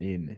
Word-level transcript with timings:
הנה. 0.00 0.32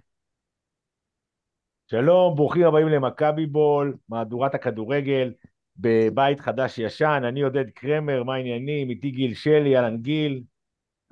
שלום, 1.90 2.34
ברוכים 2.36 2.66
הבאים 2.66 2.88
למכבי 2.88 3.46
בול, 3.46 3.96
מהדורת 4.08 4.54
הכדורגל, 4.54 5.32
בבית 5.76 6.40
חדש 6.40 6.78
ישן, 6.78 7.22
אני 7.24 7.40
עודד 7.40 7.70
קרמר, 7.70 8.22
מה 8.22 8.34
העניינים? 8.34 8.90
איתי 8.90 9.10
גיל 9.10 9.34
שלי, 9.34 9.76
אהלן 9.76 9.96
גיל. 9.96 10.42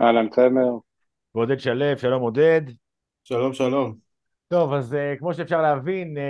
אהלן 0.01 0.29
קרמר. 0.29 0.71
ועודד 1.35 1.61
שלו, 1.61 1.99
שלום 1.99 2.23
עודד. 2.23 2.61
שלום, 3.25 3.53
שלום. 3.53 3.95
טוב, 4.49 4.73
אז 4.73 4.93
uh, 4.93 5.19
כמו 5.19 5.35
שאפשר 5.35 5.63
להבין, 5.63 6.17
uh, 6.17 6.21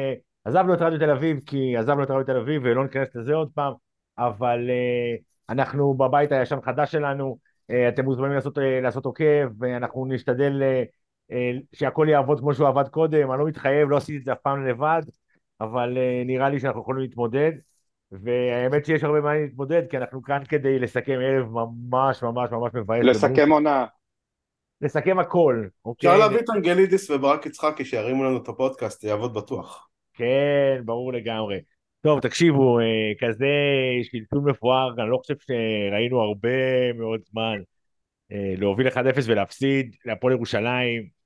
עזבנו 0.44 0.74
את 0.74 0.80
רדיו 0.80 0.98
תל 0.98 1.10
אביב, 1.10 1.40
כי 1.46 1.76
עזבנו 1.76 2.02
את 2.02 2.10
רדיו 2.10 2.24
תל 2.24 2.36
אביב 2.36 2.62
ולא 2.64 2.82
ניכנס 2.82 3.16
לזה 3.16 3.34
עוד 3.34 3.50
פעם, 3.54 3.72
אבל 4.18 4.58
uh, 4.68 5.22
אנחנו 5.48 5.94
בבית 5.94 6.32
הישן 6.32 6.60
חדש 6.60 6.92
שלנו, 6.92 7.38
uh, 7.72 7.74
אתם 7.88 8.04
מוזמנים 8.04 8.32
לעשות, 8.32 8.58
uh, 8.58 8.60
לעשות 8.82 9.04
עוקב, 9.04 9.48
ואנחנו 9.58 10.06
נשתדל... 10.06 10.62
אה, 11.32 11.52
שהכל 11.72 12.06
יעבוד 12.10 12.40
כמו 12.40 12.54
שהוא 12.54 12.68
עבד 12.68 12.88
קודם, 12.88 13.30
אני 13.32 13.40
לא 13.40 13.46
מתחייב, 13.46 13.90
לא 13.90 13.96
עשיתי 13.96 14.18
את 14.18 14.24
זה 14.24 14.32
אף 14.32 14.38
פעם 14.42 14.66
לבד, 14.66 15.02
אבל 15.60 15.98
אה, 15.98 16.22
נראה 16.26 16.48
לי 16.48 16.60
שאנחנו 16.60 16.80
יכולים 16.80 17.02
להתמודד, 17.02 17.52
והאמת 18.12 18.86
שיש 18.86 19.04
הרבה 19.04 19.20
מה 19.20 19.34
להתמודד, 19.34 19.82
כי 19.90 19.96
אנחנו 19.96 20.22
כאן 20.22 20.42
כדי 20.48 20.78
לסכם 20.78 21.18
ערב 21.22 21.46
ממש 21.52 22.22
ממש 22.22 22.50
ממש 22.50 22.74
מבאס. 22.74 23.04
לסכם 23.04 23.52
עונה. 23.52 23.86
לסכם 24.80 25.18
הכל, 25.18 25.66
אוקיי? 25.84 26.10
אפשר 26.10 26.18
להביא 26.18 26.38
את 26.38 26.50
אנגלידיס 26.56 27.10
וברק 27.10 27.46
יצחקי 27.46 27.84
שירימו 27.84 28.24
לנו 28.24 28.36
את 28.36 28.48
הפודקאסט, 28.48 29.04
יעבוד 29.04 29.34
בטוח. 29.34 29.88
כן, 30.14 30.82
ברור 30.84 31.12
לגמרי. 31.12 31.60
טוב, 32.00 32.20
תקשיבו, 32.20 32.78
אה, 32.80 32.84
כזה 33.20 33.46
שלטון 34.02 34.50
מפואר, 34.50 34.94
אני 34.98 35.10
לא 35.10 35.16
חושב 35.16 35.34
שראינו 35.38 36.20
הרבה 36.20 36.92
מאוד 36.92 37.20
זמן 37.24 37.60
להוביל 38.30 38.88
1-0 38.88 38.94
ולהפסיד 39.26 39.96
להפועל 40.04 40.32
ירושלים. 40.32 41.17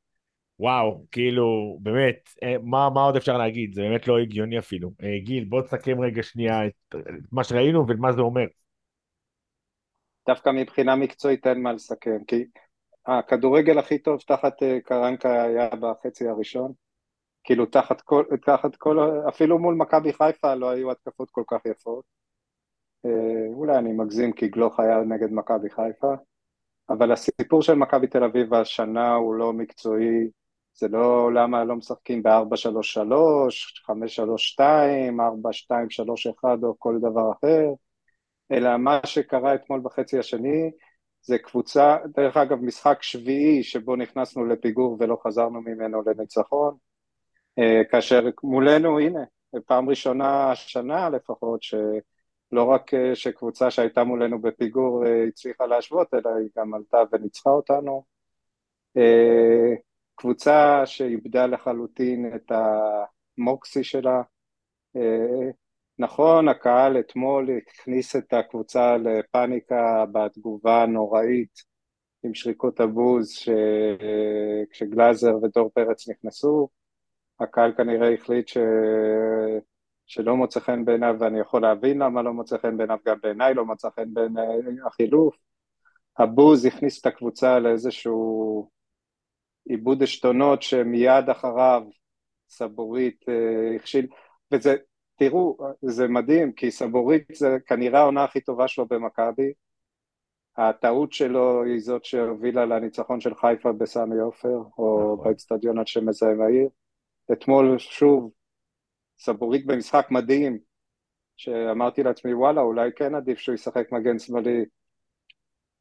וואו, 0.58 1.04
כאילו, 1.12 1.78
באמת, 1.80 2.28
אה, 2.42 2.56
מה, 2.62 2.90
מה 2.94 3.02
עוד 3.02 3.16
אפשר 3.16 3.36
להגיד? 3.36 3.74
זה 3.74 3.82
באמת 3.82 4.08
לא 4.08 4.18
הגיוני 4.18 4.58
אפילו. 4.58 4.90
אה, 5.02 5.18
גיל, 5.24 5.44
בוא 5.44 5.62
תסכם 5.62 6.00
רגע 6.00 6.22
שנייה 6.22 6.66
את 6.66 6.94
מה 7.32 7.44
שראינו 7.44 7.84
ומה 7.88 8.12
זה 8.12 8.20
אומר. 8.20 8.44
דווקא 10.28 10.50
מבחינה 10.50 10.96
מקצועית 10.96 11.46
אין 11.46 11.62
מה 11.62 11.72
לסכם, 11.72 12.24
כי 12.26 12.44
הכדורגל 13.06 13.78
הכי 13.78 13.98
טוב 13.98 14.20
תחת 14.20 14.62
אה, 14.62 14.80
קרנקה 14.80 15.42
היה 15.42 15.68
בחצי 15.80 16.28
הראשון. 16.28 16.72
כאילו 17.44 17.66
תחת 17.66 18.00
כל, 18.00 18.24
תחת 18.46 18.76
כל, 18.76 18.98
אפילו 19.28 19.58
מול 19.58 19.74
מכבי 19.74 20.12
חיפה 20.12 20.54
לא 20.54 20.70
היו 20.70 20.90
התקפות 20.90 21.30
כל 21.30 21.42
כך 21.46 21.66
יפות. 21.66 22.04
אולי 23.54 23.78
אני 23.78 23.92
מגזים 23.92 24.32
כי 24.32 24.48
גלוך 24.48 24.80
היה 24.80 24.96
נגד 25.00 25.32
מכבי 25.32 25.70
חיפה, 25.70 26.14
אבל 26.90 27.12
הסיפור 27.12 27.62
של 27.62 27.74
מכבי 27.74 28.06
תל 28.06 28.24
אביב 28.24 28.54
השנה 28.54 29.14
הוא 29.14 29.34
לא 29.34 29.52
מקצועי, 29.52 30.28
זה 30.74 30.88
לא 30.88 31.32
למה 31.34 31.64
לא 31.64 31.76
משחקים 31.76 32.22
ב-4-3-3, 32.22 32.30
5-3-2, 33.86 34.60
4-2-3-1 34.60 36.44
או 36.62 36.74
כל 36.78 36.98
דבר 37.00 37.32
אחר, 37.32 37.66
אלא 38.52 38.76
מה 38.76 39.00
שקרה 39.06 39.54
אתמול 39.54 39.80
בחצי 39.80 40.18
השני 40.18 40.70
זה 41.22 41.38
קבוצה, 41.38 41.96
דרך 42.16 42.36
אגב 42.36 42.58
משחק 42.62 43.02
שביעי 43.02 43.62
שבו 43.62 43.96
נכנסנו 43.96 44.44
לפיגור 44.44 44.96
ולא 45.00 45.18
חזרנו 45.26 45.60
ממנו 45.60 46.02
לניצחון, 46.06 46.76
אה, 47.58 47.84
כאשר 47.90 48.28
מולנו 48.42 48.98
הנה, 48.98 49.24
פעם 49.66 49.88
ראשונה 49.88 50.50
השנה 50.50 51.10
לפחות 51.10 51.62
שלא 51.62 52.64
רק 52.64 52.94
אה, 52.94 53.14
שקבוצה 53.14 53.70
שהייתה 53.70 54.04
מולנו 54.04 54.40
בפיגור 54.40 55.06
אה, 55.06 55.24
הצליחה 55.28 55.66
להשוות 55.66 56.14
אלא 56.14 56.30
היא 56.30 56.48
גם 56.58 56.74
עלתה 56.74 56.98
וניצחה 57.12 57.50
אותנו 57.50 58.04
קבוצה 60.22 60.86
שאיבדה 60.86 61.46
לחלוטין 61.46 62.34
את 62.34 62.52
המוקסי 63.38 63.84
שלה. 63.84 64.22
אה, 64.96 65.50
נכון, 65.98 66.48
הקהל 66.48 67.00
אתמול 67.00 67.48
הכניס 67.56 68.16
את 68.16 68.32
הקבוצה 68.32 68.96
לפאניקה 68.96 70.04
בתגובה 70.12 70.82
הנוראית 70.82 71.62
עם 72.22 72.34
שריקות 72.34 72.80
הבוז 72.80 73.30
ש... 73.30 73.48
כשגלאזר 74.70 75.36
ודור 75.42 75.70
פרץ 75.74 76.08
נכנסו. 76.08 76.68
הקהל 77.40 77.72
כנראה 77.76 78.14
החליט 78.14 78.48
ש... 78.48 78.58
שלא 80.06 80.36
מוצא 80.36 80.60
חן 80.60 80.84
בעיניו, 80.84 81.16
ואני 81.20 81.40
יכול 81.40 81.62
להבין 81.62 82.02
למה 82.02 82.22
לא 82.22 82.32
מוצא 82.32 82.58
חן 82.58 82.76
בעיניו, 82.76 82.98
גם 83.06 83.16
בעיניי 83.22 83.54
לא 83.54 83.64
מוצא 83.64 83.88
חן 83.90 84.14
בעיניי 84.14 84.46
החילוף. 84.86 85.36
הבוז 86.18 86.64
הכניס 86.64 87.00
את 87.00 87.06
הקבוצה 87.06 87.58
לאיזשהו 87.58 88.70
עיבוד 89.64 90.02
עשתונות 90.02 90.62
שמיד 90.62 91.30
אחריו 91.30 91.82
סבורית 92.48 93.24
אה, 93.28 93.76
הכשיל, 93.76 94.06
וזה, 94.52 94.76
תראו, 95.16 95.56
זה 95.82 96.08
מדהים, 96.08 96.52
כי 96.52 96.70
סבורית 96.70 97.24
זה 97.32 97.56
כנראה 97.66 98.00
העונה 98.00 98.24
הכי 98.24 98.40
טובה 98.40 98.68
שלו 98.68 98.86
במכבי, 98.86 99.52
הטעות 100.56 101.12
שלו 101.12 101.64
היא 101.64 101.80
זאת 101.80 102.04
שהובילה 102.04 102.64
לניצחון 102.64 103.20
של 103.20 103.34
חיפה 103.34 103.72
בסמי 103.72 104.18
עופר, 104.18 104.56
או 104.78 105.14
נכון. 105.14 105.28
באצטדיון 105.28 105.78
על 105.78 105.86
שם 105.86 106.08
מזהם 106.08 106.42
העיר. 106.42 106.68
אתמול 107.32 107.78
שוב, 107.78 108.30
סבורית 109.18 109.66
במשחק 109.66 110.06
מדהים, 110.10 110.58
שאמרתי 111.36 112.02
לעצמי 112.02 112.34
וואלה 112.34 112.60
אולי 112.60 112.90
כן 112.96 113.14
עדיף 113.14 113.38
שהוא 113.38 113.54
ישחק 113.54 113.92
מגן 113.92 114.18
שמאלי, 114.18 114.64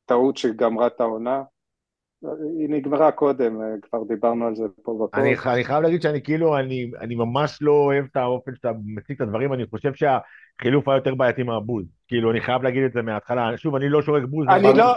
טעות 0.06 0.38
שגמרה 0.38 0.88
את 0.88 1.02
העונה, 1.02 1.44
היא 2.24 2.70
נגמרה 2.70 3.12
קודם, 3.12 3.60
כבר 3.82 4.04
דיברנו 4.04 4.48
על 4.48 4.56
זה 4.56 4.64
פה 4.84 4.94
בפוסט. 4.94 5.16
אני, 5.16 5.36
אני 5.46 5.64
חייב 5.64 5.82
להגיד 5.82 6.02
שאני 6.02 6.22
כאילו, 6.22 6.58
אני, 6.58 6.92
אני 7.00 7.16
ממש 7.16 7.58
לא 7.62 7.72
אוהב 7.72 8.06
את 8.12 8.16
האופן 8.16 8.56
שאתה 8.56 8.72
מציג 8.86 9.16
את 9.16 9.22
הדברים, 9.22 9.54
אני 9.54 9.66
חושב 9.66 9.92
שהחילוף 9.94 10.88
היה 10.88 10.98
יותר 10.98 11.16
בעייתי 11.16 11.44
מהבוז. 11.44 11.86
כאילו, 12.08 12.32
אני 12.32 12.42
חייב 12.42 12.64
להגיד 12.64 12.84
את 12.84 12.94
זה 12.94 13.02
מההתחלה. 13.02 13.58
שוב, 13.58 13.76
אני 13.76 13.90
לא 13.90 14.02
שורק 14.02 14.24
בוז. 14.24 14.48
אני 14.50 14.78
לא, 14.78 14.96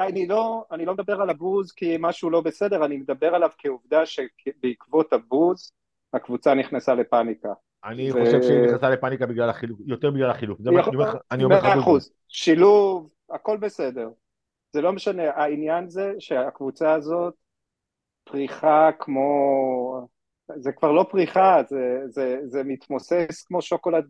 אני 0.00 0.26
לא, 0.26 0.64
אני 0.72 0.84
לא 0.84 0.94
מדבר 0.94 1.20
על 1.22 1.30
הבוז 1.30 1.72
כי 1.72 1.96
משהו 2.00 2.30
לא 2.30 2.40
בסדר, 2.40 2.84
אני 2.84 2.96
מדבר 2.96 3.34
עליו 3.34 3.50
כעובדה 3.58 4.06
שבעקבות 4.06 5.12
הבוז, 5.12 5.72
הקבוצה 6.14 6.54
נכנסה 6.54 6.94
לפאניקה. 6.94 7.52
אני 7.84 8.12
ו... 8.12 8.14
חושב 8.14 8.42
שהיא 8.42 8.60
נכנסה 8.60 8.90
לפאניקה 8.90 9.26
בגלל 9.26 9.50
החילוף, 9.50 9.78
יותר 9.86 10.10
בגלל 10.10 10.30
החילוף. 10.30 10.58
זה 10.60 10.70
מה 10.70 10.84
שאני 10.84 11.44
אומר 11.44 11.58
לך. 11.58 11.64
מאה 11.64 11.78
אחוז, 11.78 12.12
שילוב, 12.28 13.12
הכל 13.30 13.56
בסדר. 13.56 14.08
זה 14.72 14.80
לא 14.80 14.92
משנה, 14.92 15.30
העניין 15.30 15.88
זה 15.88 16.12
שהקבוצה 16.18 16.92
הזאת 16.92 17.34
פריחה 18.24 18.90
כמו, 18.98 20.06
זה 20.56 20.72
כבר 20.72 20.92
לא 20.92 21.06
פריחה, 21.10 21.62
זה, 21.68 22.00
זה, 22.06 22.40
זה 22.44 22.62
מתמוסס 22.64 23.44
כמו 23.46 23.62
שוקולד 23.62 24.04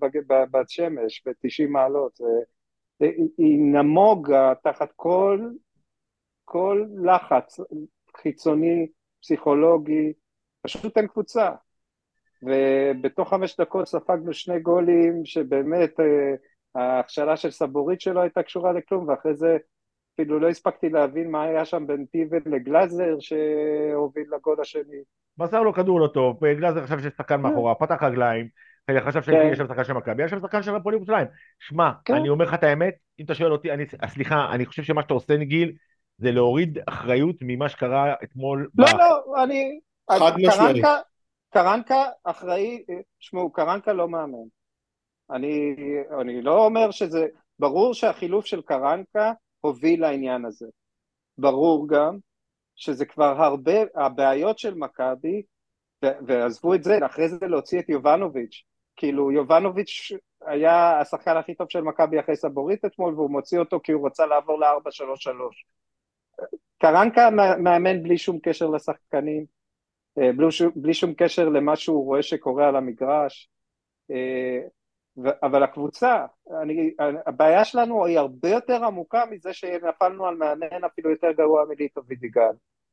בת 0.51 0.69
שמש 0.69 1.23
ב-90 1.27 1.69
מעלות, 1.69 2.17
זה, 2.17 3.07
היא 3.39 3.59
נמוגה 3.59 4.53
תחת 4.63 4.93
כל, 4.97 5.51
כל 6.45 6.87
לחץ 7.05 7.61
חיצוני, 8.17 8.87
פסיכולוגי, 9.23 10.13
פשוט 10.63 10.97
אין 10.97 11.07
קבוצה. 11.07 11.51
ובתוך 12.43 13.31
חמש 13.31 13.61
דקות 13.61 13.87
ספגנו 13.87 14.33
שני 14.33 14.61
גולים 14.61 15.25
שבאמת 15.25 16.01
אה, 16.01 16.35
ההכשלה 16.75 17.37
של 17.37 17.51
סבורית 17.51 18.01
שלו 18.01 18.21
הייתה 18.21 18.43
קשורה 18.43 18.73
לכלום, 18.73 19.09
ואחרי 19.09 19.35
זה 19.35 19.57
אפילו 20.15 20.39
לא 20.39 20.49
הספקתי 20.49 20.89
להבין 20.89 21.31
מה 21.31 21.43
היה 21.43 21.65
שם 21.65 21.87
בין 21.87 22.05
טיבל 22.05 22.39
לגלאזר 22.47 23.17
שהוביל 23.21 24.25
לגול 24.37 24.61
השני. 24.61 25.03
מסר 25.39 25.63
לו 25.63 25.73
כדור 25.73 26.01
לא 26.01 26.07
טוב, 26.07 26.45
גלאזר 26.45 26.85
חשב 26.85 27.01
שיש 27.01 27.13
שחקן 27.17 27.41
מאחורה, 27.41 27.75
פתח 27.75 28.03
רגליים, 28.03 28.49
חשב 29.01 29.23
שיש 29.23 29.35
כן. 29.35 29.55
שם 29.55 29.67
שחקן 29.67 29.85
של 29.85 29.93
מכבי, 29.93 30.25
יש 30.25 30.31
שם 30.31 30.41
שחקן 30.41 30.63
של 30.63 30.75
הפועל 30.75 30.95
ירושלים. 30.95 31.27
שמע, 31.59 31.91
כן. 32.05 32.15
אני 32.15 32.29
אומר 32.29 32.45
לך 32.45 32.55
את 32.55 32.63
האמת, 32.63 32.95
אם 33.19 33.25
אתה 33.25 33.35
שואל 33.35 33.53
אותי, 33.53 33.73
אני, 33.73 33.85
סליחה, 34.07 34.51
אני 34.53 34.67
חושב 34.67 34.83
שמה 34.83 35.03
שאתה 35.03 35.15
עושה 35.15 35.37
גיל, 35.37 35.73
זה 36.19 36.33
להוריד 36.33 36.79
אחריות 36.87 37.37
ממה 37.41 37.69
שקרה 37.69 38.15
אתמול. 38.23 38.69
לא. 38.79 38.87
לא, 38.99 39.45
אני... 39.45 39.81
חד 40.11 40.33
משמעית. 40.37 40.85
קרנקה 41.51 42.05
אחראי, 42.25 42.85
שמעו, 43.21 43.53
קרנקה 43.53 43.93
לא 43.93 44.09
מאמן. 44.09 44.49
אני, 45.31 45.77
אני 46.21 46.43
לא 46.43 46.65
אומר 46.65 46.91
שזה, 46.91 47.27
ברור 47.59 47.95
שהחילוף 47.95 48.47
של 48.47 48.63
קרנקה 48.63 49.33
הוביל 49.61 50.01
לעניין 50.01 50.45
הזה. 50.45 50.67
ברור 51.39 51.89
גם 51.89 52.19
שזה 52.77 53.07
כבר 53.07 53.43
הרבה, 53.43 53.73
הבעיות 53.95 54.59
של 54.59 54.75
מכבי, 54.75 55.43
ועזבו 56.03 56.75
את 56.75 56.85
זה, 56.85 56.99
אחרי 57.07 57.29
זה 57.29 57.47
להוציא 57.47 57.81
את 57.81 57.89
יובנוביץ', 57.89 58.65
כאילו 58.97 59.33
יובנוביץ' 59.33 60.13
היה 60.47 61.01
השחקן 61.01 61.37
הכי 61.37 61.55
טוב 61.55 61.67
של 61.71 61.81
מכבי 61.81 62.21
אחרי 62.21 62.37
סבורית 62.37 62.85
אתמול, 62.85 63.15
והוא 63.15 63.31
מוציא 63.31 63.59
אותו 63.59 63.81
כי 63.85 63.93
הוא 63.93 64.07
רצה 64.07 64.27
לעבור 64.27 64.61
ל-4-3-3. 64.61 65.29
קרנקה 66.79 67.31
מאמן 67.63 68.03
בלי 68.03 68.19
שום 68.19 68.39
קשר 68.43 68.67
לשחקנים, 68.67 69.45
אה, 70.19 70.33
בלי 70.33 70.51
שום, 70.51 70.71
בלי 70.77 70.95
שום 70.95 71.15
קשר 71.15 71.49
למה 71.49 71.77
שהוא 71.77 72.05
רואה 72.05 72.23
שקורה 72.23 72.69
על 72.69 72.77
המגרש. 72.77 73.51
אה, 75.27 75.31
אבל 75.43 75.63
הקבוצה, 75.63 76.27
אני, 76.63 76.91
הבעיה 77.27 77.65
שלנו 77.65 78.07
היא 78.07 78.19
הרבה 78.19 78.49
יותר 78.49 78.85
עמוקה 78.85 79.25
מזה 79.31 79.53
שנפלנו 79.53 80.27
על 80.27 80.35
מאמן 80.35 80.85
אפילו 80.87 81.11
יותר 81.11 81.33
גרוע 81.33 81.65
מליטו 81.69 82.01
וידיגל. 82.07 82.53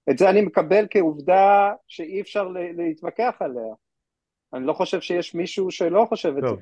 את 0.10 0.18
זה 0.18 0.30
אני 0.30 0.42
מקבל 0.42 0.86
כעובדה 0.90 1.72
שאי 1.88 2.22
אפשר 2.22 2.48
להתווכח 2.78 3.36
עליה. 3.40 3.74
אני 4.54 4.66
לא 4.66 4.74
חושב 4.74 5.02
שיש 5.02 5.36
מישהו 5.36 5.72
שלא 5.72 6.06
חושב 6.10 6.38
את 6.38 6.44
זה. 6.50 6.56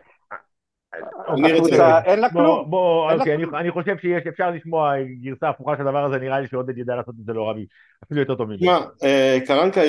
הקבוצה, 1.46 2.02
אין 2.02 2.20
לה 2.20 2.30
כלום. 2.30 2.70
בוא, 2.70 3.12
אוקיי, 3.12 3.36
אני 3.60 3.72
חושב 3.72 3.98
שיש, 3.98 4.28
אפשר 4.28 4.52
לשמוע 4.52 4.94
גרסה 5.22 5.50
הפוכה 5.50 5.76
של 5.78 5.88
הדבר 5.88 6.06
הזה, 6.06 6.18
נראה 6.18 6.40
לי 6.40 6.48
שעודד 6.48 6.78
ידע 6.78 6.96
לעשות 6.96 7.16
את 7.22 7.26
זה 7.26 7.34
לא 7.34 7.50
רבי, 7.50 7.66
אפילו 8.04 8.20
יותר 8.20 8.36
טוב 8.36 8.48
ממנו. 8.48 8.58
תשמע, 8.58 8.80
אה, 9.04 9.38
קרנקה 9.48 9.82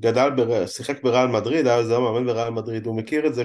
גדל, 0.00 0.30
שיחק 0.66 1.02
בריאל 1.02 1.26
מדריד, 1.26 1.66
היה 1.66 1.82
זהו 1.82 2.02
מאמן 2.02 2.26
בריאל 2.26 2.50
מדריד, 2.50 2.86
הוא 2.86 2.96
מכיר 2.96 3.26
את 3.26 3.34
זה 3.34 3.44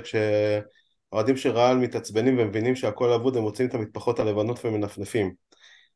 כשאוהדים 1.14 1.38
של 1.38 1.52
ריאל 1.52 1.78
מתעצבנים 1.78 2.40
ומבינים 2.40 2.76
שהכל 2.76 3.14
אבוד, 3.14 3.38
הם 3.38 3.44
מוצאים 3.44 3.70
את 3.70 3.74
המטפחות 3.74 4.20
הלבנות 4.20 4.66
ומנפנפים. 4.66 5.34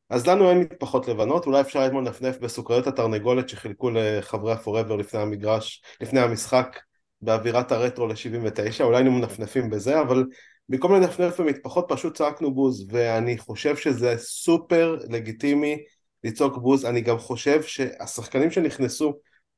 אז 0.09 0.27
לנו 0.27 0.49
אין 0.49 0.59
מטפחות 0.59 1.07
לבנות, 1.07 1.45
אולי 1.45 1.61
אפשר 1.61 1.87
אתמול 1.87 2.03
לנפנף 2.03 2.37
בסוכריות 2.37 2.87
התרנגולת 2.87 3.49
שחילקו 3.49 3.89
לחברי 3.89 4.53
הפורבר 4.53 4.95
לפני 4.95 5.19
המגרש, 5.19 5.81
לפני 6.01 6.19
המשחק 6.19 6.79
באווירת 7.21 7.71
הרטרו 7.71 8.07
ל-79, 8.07 8.83
אולי 8.83 8.97
היינו 8.97 9.11
מנפנפים 9.11 9.69
בזה, 9.69 10.01
אבל 10.01 10.25
במקום 10.69 10.93
לנפנף 10.93 11.39
במטפחות 11.39 11.85
פשוט 11.89 12.17
צעקנו 12.17 12.53
בוז, 12.53 12.87
ואני 12.91 13.37
חושב 13.37 13.77
שזה 13.77 14.15
סופר 14.17 14.97
לגיטימי 15.09 15.77
לצעוק 16.23 16.57
בוז, 16.57 16.85
אני 16.85 17.01
גם 17.01 17.17
חושב 17.17 17.63
שהשחקנים 17.63 18.51
שנכנסו 18.51 19.13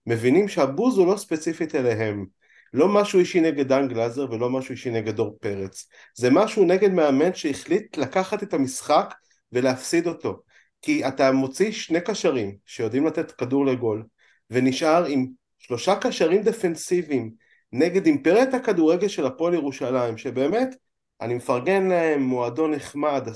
מבינים 0.05 0.47
שהבוז 0.47 0.97
הוא 0.97 1.07
לא 1.07 1.17
ספציפית 1.17 1.75
אליהם. 1.75 2.38
לא 2.73 2.87
משהו 2.87 3.19
אישי 3.19 3.41
נגד 3.41 3.67
דן 3.67 3.87
גלאזר 3.87 4.31
ולא 4.31 4.49
משהו 4.49 4.71
אישי 4.71 4.89
נגד 4.89 5.15
דור 5.15 5.37
פרץ. 5.41 5.87
זה 6.15 6.29
משהו 6.29 6.65
נגד 6.65 6.91
מאמן 6.91 7.33
שהחליט 7.33 7.97
לקחת 7.97 8.43
את 8.43 8.53
המשחק 8.53 9.13
ולהפסיד 9.51 10.07
אותו. 10.07 10.41
כי 10.81 11.07
אתה 11.07 11.31
מוציא 11.31 11.71
שני 11.71 12.01
קשרים 12.01 12.55
שיודעים 12.65 13.05
לתת 13.05 13.31
כדור 13.31 13.65
לגול, 13.65 14.03
ונשאר 14.49 15.05
עם 15.05 15.27
שלושה 15.57 15.95
קשרים 15.95 16.41
דפנסיביים 16.41 17.31
נגד 17.73 18.05
אימפריית 18.05 18.53
הכדורגל 18.53 19.07
של 19.07 19.25
הפועל 19.25 19.53
ירושלים, 19.53 20.17
שבאמת, 20.17 20.75
אני 21.21 21.33
מפרגן 21.33 21.87
להם, 21.87 22.21
מועדון 22.21 22.71
נחמד, 22.71 23.27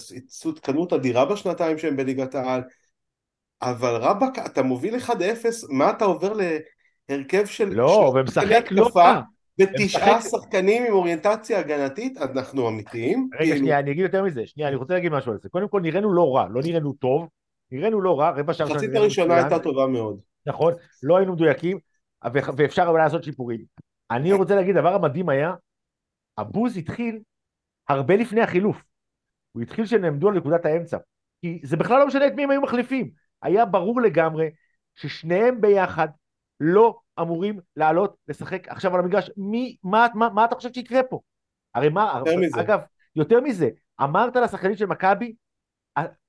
התקדמות 0.46 0.94
אדירה 0.94 1.26
בשנתיים 1.26 1.78
שהם 1.78 1.98
בליגת 1.98 2.36
העל, 2.36 2.62
אבל 3.62 3.96
רבאק, 3.96 4.40
אתה 4.46 4.64
מוביל 4.64 4.96
1-0, 4.96 5.12
מה 5.70 5.90
אתה 5.90 6.06
עובר 6.06 6.34
להרכב 7.10 7.46
של... 7.46 7.70
לא, 7.70 8.14
ומשחק 8.16 8.66
לא 8.72 8.90
רע. 8.96 9.22
ותשעה 9.62 10.22
שחקנים 10.22 10.84
עם 10.84 10.94
אוריינטציה 10.94 11.60
הגנתית, 11.60 12.18
אנחנו 12.18 12.70
אמיתיים. 12.70 13.30
רגע, 13.34 13.44
כאילו... 13.44 13.58
שנייה, 13.58 13.80
אני 13.80 13.92
אגיד 13.92 14.04
יותר 14.04 14.24
מזה, 14.24 14.42
שנייה, 14.46 14.70
אני 14.70 14.76
רוצה 14.76 14.94
להגיד 14.94 15.12
משהו 15.12 15.32
על 15.32 15.38
זה. 15.42 15.50
קודם 15.50 15.68
כל, 15.68 15.82
נראינו 15.82 16.14
לא 16.14 16.36
רע, 16.36 16.48
לא 16.50 16.62
נראינו 16.66 16.94
טוב, 16.94 17.28
נראינו 17.72 18.02
לא 18.02 18.20
רע, 18.20 18.30
רבע 18.30 18.54
שעה... 18.54 18.68
החצית 18.68 18.96
הראשונה 18.96 19.36
הייתה 19.36 19.60
טובה 19.60 19.88
מאוד. 19.88 20.20
נכון, 20.46 20.74
לא 21.04 21.18
היינו 21.18 21.34
מדויקים, 21.34 21.80
ואפשר 22.58 22.86
אבל 22.90 22.98
לעשות 22.98 23.24
שיפורים. 23.24 23.66
אני 24.12 24.34
רוצה 24.34 24.56
להגיד, 24.56 24.78
הדבר 24.78 24.96
המדהים 24.96 25.30
היה, 25.30 25.54
הבוז 26.38 26.78
התחיל 26.78 27.20
הרבה 27.90 28.16
לפני 28.16 28.42
החילוף. 28.42 28.84
הוא 29.52 29.62
התחיל 29.62 29.86
שנעמדו 29.86 30.30
על 30.30 30.36
נקודת 30.36 30.66
האמצע. 30.66 30.98
כי 31.42 31.60
זה 31.64 31.78
בכלל 31.78 32.00
לא 32.00 32.08
משנה 32.08 32.28
את 32.28 32.34
מי 32.34 32.44
הם 32.44 32.50
היו 32.50 32.62
מחליפים. 32.62 33.10
היה 33.42 33.66
ברור 33.66 34.02
לגמרי 34.02 34.50
ששניהם 34.96 35.62
ביחד 35.62 36.08
לא 36.60 37.00
אמורים 37.20 37.60
לעלות 37.76 38.16
לשחק 38.28 38.68
עכשיו 38.68 38.94
על 38.94 39.00
המגרש. 39.00 39.32
מי, 39.38 39.78
מה, 39.84 40.08
מה, 40.16 40.30
מה 40.30 40.46
אתה 40.46 40.56
חושב 40.56 40.74
שיקרה 40.74 41.04
פה? 41.04 41.20
הרי 41.76 41.90
מה, 41.90 42.22
יותר 42.26 42.40
מזה. 42.40 42.62
אגב, 42.62 42.82
יותר 43.16 43.42
מזה, 43.42 43.70
אמרת 44.02 44.36
לשחקנים 44.36 44.76
של 44.76 44.86
מכבי, 44.86 45.36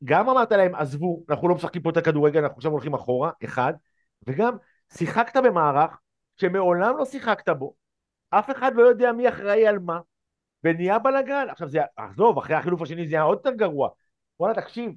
גם 0.05 0.29
אמרת 0.29 0.53
להם, 0.53 0.75
עזבו, 0.75 1.25
אנחנו 1.29 1.49
לא 1.49 1.55
משחקים 1.55 1.82
פה 1.82 1.91
את 1.91 1.97
הכדורגל, 1.97 2.41
אנחנו 2.41 2.56
עכשיו 2.56 2.73
הולכים 2.73 2.94
אחורה, 2.94 3.31
אחד, 3.44 3.75
וגם 4.26 4.56
שיחקת 4.93 5.37
במערך 5.37 5.99
שמעולם 6.37 6.97
לא 6.97 7.05
שיחקת 7.05 7.49
בו, 7.49 7.75
אף 8.31 8.50
אחד 8.50 8.75
לא 8.75 8.82
יודע 8.82 9.12
מי 9.12 9.29
אחראי 9.29 9.67
על 9.67 9.79
מה, 9.79 10.00
ונהיה 10.65 10.99
בלאגן. 10.99 11.47
עכשיו 11.50 11.69
זה, 11.69 11.81
עזוב, 11.97 12.38
אחרי 12.38 12.56
החילוף 12.56 12.82
השני 12.82 13.09
זה 13.09 13.15
היה 13.15 13.23
עוד 13.23 13.38
יותר 13.38 13.56
גרוע. 13.56 13.88
וואלה, 14.41 14.55
תקשיב, 14.55 14.93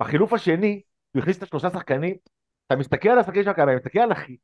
בחילוף 0.00 0.32
השני, 0.32 0.82
הוא 1.12 1.20
הכניס 1.20 1.38
את 1.38 1.42
השלושה 1.42 1.70
שחקנים, 1.70 2.16
אתה 2.66 2.76
מסתכל 2.76 3.08
על 3.08 3.18
השחקנים 3.18 3.44
של 3.44 3.50
מכבי, 3.50 3.76
מסתכל 3.76 3.98
על 3.98 4.12
אחי, 4.12 4.36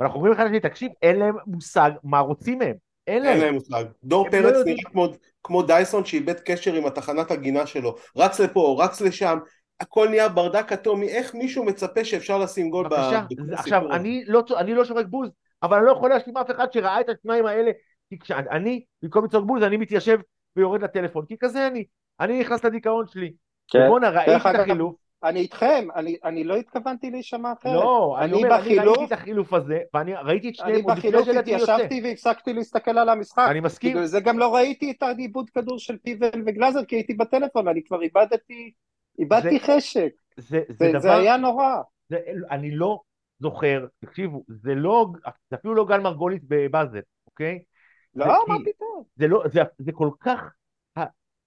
ואנחנו 0.00 0.16
אומרים 0.16 0.34
אחד 0.34 0.44
לשני, 0.44 0.60
תקשיב, 0.60 0.92
אין 1.02 1.18
להם 1.18 1.36
מושג 1.46 1.90
מה 2.04 2.20
רוצים 2.20 2.58
מהם. 2.58 2.76
אין 3.06 3.22
להם. 3.22 3.32
אין 3.32 3.40
להם 3.40 3.54
מושג. 3.54 3.84
דור 4.04 4.30
פרץ 4.30 4.54
לא 4.54 4.64
נראה 4.64 4.82
כמו, 4.84 5.08
כמו 5.42 5.62
דייסון 5.62 6.04
שאיבד 6.04 6.40
קשר 6.40 6.74
עם 6.74 6.86
התחנת 6.86 7.30
הגינה 7.30 7.66
שלו. 7.66 7.96
רץ 8.16 8.40
לפה, 8.40 8.76
רץ 8.80 9.00
לשם, 9.00 9.38
הכל 9.80 10.08
נהיה 10.08 10.28
ברדק 10.28 10.72
אטומי. 10.72 11.08
איך 11.08 11.34
מישהו 11.34 11.64
מצפה 11.64 12.04
שאפשר 12.04 12.38
לשים 12.38 12.70
גול 12.70 12.88
בבקשה, 12.88 13.22
ב... 13.48 13.52
עכשיו, 13.52 13.92
אני 13.92 14.24
לא, 14.26 14.42
אני 14.56 14.74
לא 14.74 14.84
שורק 14.84 15.06
בוז, 15.06 15.30
אבל 15.62 15.76
אני 15.76 15.86
לא 15.86 15.92
יכול 15.92 16.10
להשלים 16.10 16.36
אף 16.36 16.50
אחד 16.50 16.72
שראה 16.72 17.00
את 17.00 17.06
השניים 17.08 17.46
האלה. 17.46 17.70
כי 18.10 18.18
כשאני, 18.18 18.84
במקום 19.02 19.24
לצעוק 19.24 19.46
בוז, 19.46 19.62
אני 19.62 19.76
מתיישב 19.76 20.18
ויורד 20.56 20.82
לטלפון, 20.82 21.24
כי 21.28 21.36
כזה 21.40 21.66
אני. 21.66 21.84
אני 22.20 22.40
נכנס 22.40 22.64
לדיכאון 22.64 23.06
שלי. 23.08 23.32
כן. 23.68 23.88
בואנה, 23.88 24.10
ראיתי 24.10 24.50
את 24.50 24.54
החילוף. 24.54 24.94
אני 25.24 25.40
איתכם, 25.40 25.88
אני, 25.94 26.16
אני 26.24 26.44
לא 26.44 26.56
התכוונתי 26.56 27.10
להישמע 27.10 27.52
אחרת. 27.52 27.72
לא, 27.74 28.16
אני, 28.18 28.24
אני 28.24 28.44
אומר, 28.44 28.58
בחילוף, 28.58 28.78
אני 28.78 28.88
ראיתי 28.88 29.04
את 29.04 29.12
החילוף 29.12 29.52
הזה, 29.52 29.78
ואני 29.94 30.14
ראיתי 30.14 30.48
את 30.48 30.54
שניהם 30.54 30.82
עוד 30.82 30.98
לפני 30.98 31.10
שלדעתי 31.10 31.28
יוצא. 31.28 31.30
אני 31.30 31.58
בחילוף 31.58 31.68
התיישבתי 31.68 32.08
והפסקתי 32.08 32.52
להסתכל 32.52 32.98
על 32.98 33.08
המשחק. 33.08 33.46
אני 33.50 33.60
מסכים. 33.60 33.92
בגלל 33.92 34.04
זה 34.04 34.20
גם 34.20 34.38
לא 34.38 34.54
ראיתי 34.54 34.90
את 34.90 35.02
העיבוד 35.02 35.50
כדור 35.50 35.78
של 35.78 35.98
פיבל 35.98 36.42
וגלאזר, 36.46 36.84
כי 36.84 36.96
הייתי 36.96 37.14
בטלפון, 37.14 37.68
אני 37.68 37.82
כבר 37.84 38.02
איבדתי, 38.02 38.72
איבדתי 39.18 39.58
זה, 39.58 39.64
חשק. 39.64 40.10
זה, 40.36 40.60
זה, 40.68 40.74
זה, 40.78 40.88
דבר, 40.92 41.00
זה 41.00 41.16
היה 41.16 41.36
נורא. 41.36 41.76
זה, 42.08 42.18
אני 42.50 42.70
לא 42.70 43.00
זוכר, 43.38 43.86
תקשיבו, 43.98 44.44
זה 44.48 44.74
לא, 44.74 45.06
זה 45.50 45.56
אפילו 45.56 45.74
לא 45.74 45.84
גל 45.84 46.00
מרגוליס 46.00 46.42
בבאזל, 46.48 47.00
אוקיי? 47.26 47.58
לא, 48.14 48.26
מה 48.48 48.56
פתאום? 48.64 49.02
זה 49.16 49.28
לא, 49.28 49.42
זה, 49.52 49.60
זה 49.78 49.92
כל 49.92 50.10
כך, 50.20 50.52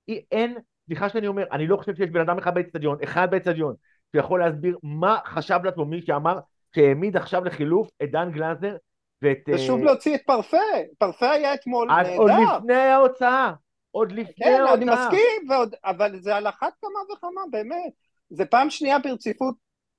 אין, 0.08 0.58
סליחה 0.86 1.10
שאני 1.10 1.28
אומר, 1.28 1.44
אני 1.52 1.68
לא 1.68 1.78
חושב 1.78 1.96
שיש 1.96 2.10
בן 2.10 2.22
אדם 2.22 2.38
אחד 2.38 2.54
באצטדיון, 2.56 2.98
אחד 3.04 3.32
באצטדיון, 3.32 3.76
שיכול 4.16 4.40
להסביר 4.40 4.78
מה 4.84 5.20
חשב 5.26 5.60
לעצמו 5.64 5.86
מי 5.86 6.02
שאמר 6.02 6.40
שהעמיד 6.76 7.18
עכשיו 7.18 7.44
לחילוף 7.44 7.90
את 8.04 8.12
דן 8.12 8.32
גלאזר 8.32 8.76
ואת... 9.22 9.38
ושוב 9.54 9.82
uh... 9.82 9.86
להוציא 9.86 10.16
את 10.16 10.22
פרפה, 10.26 10.58
פרפה 10.98 11.32
היה 11.32 11.54
אתמול 11.54 11.88
נהדר. 11.88 12.16
עוד 12.18 12.32
לפני 12.32 12.76
ההוצאה, 12.76 13.54
עוד 13.92 14.12
לפני 14.12 14.46
כן, 14.46 14.52
ההוצאה. 14.52 14.78
כן, 14.78 14.90
אני 14.90 14.92
מסכים, 14.92 15.50
ועוד, 15.50 15.76
אבל 15.86 16.20
זה 16.20 16.36
על 16.36 16.48
אחת 16.48 16.74
כמה 16.82 17.00
וכמה, 17.14 17.42
באמת. 17.52 17.92
זה 18.30 18.46
פעם 18.46 18.70
שנייה 18.70 19.00
ברציפות 19.00 19.56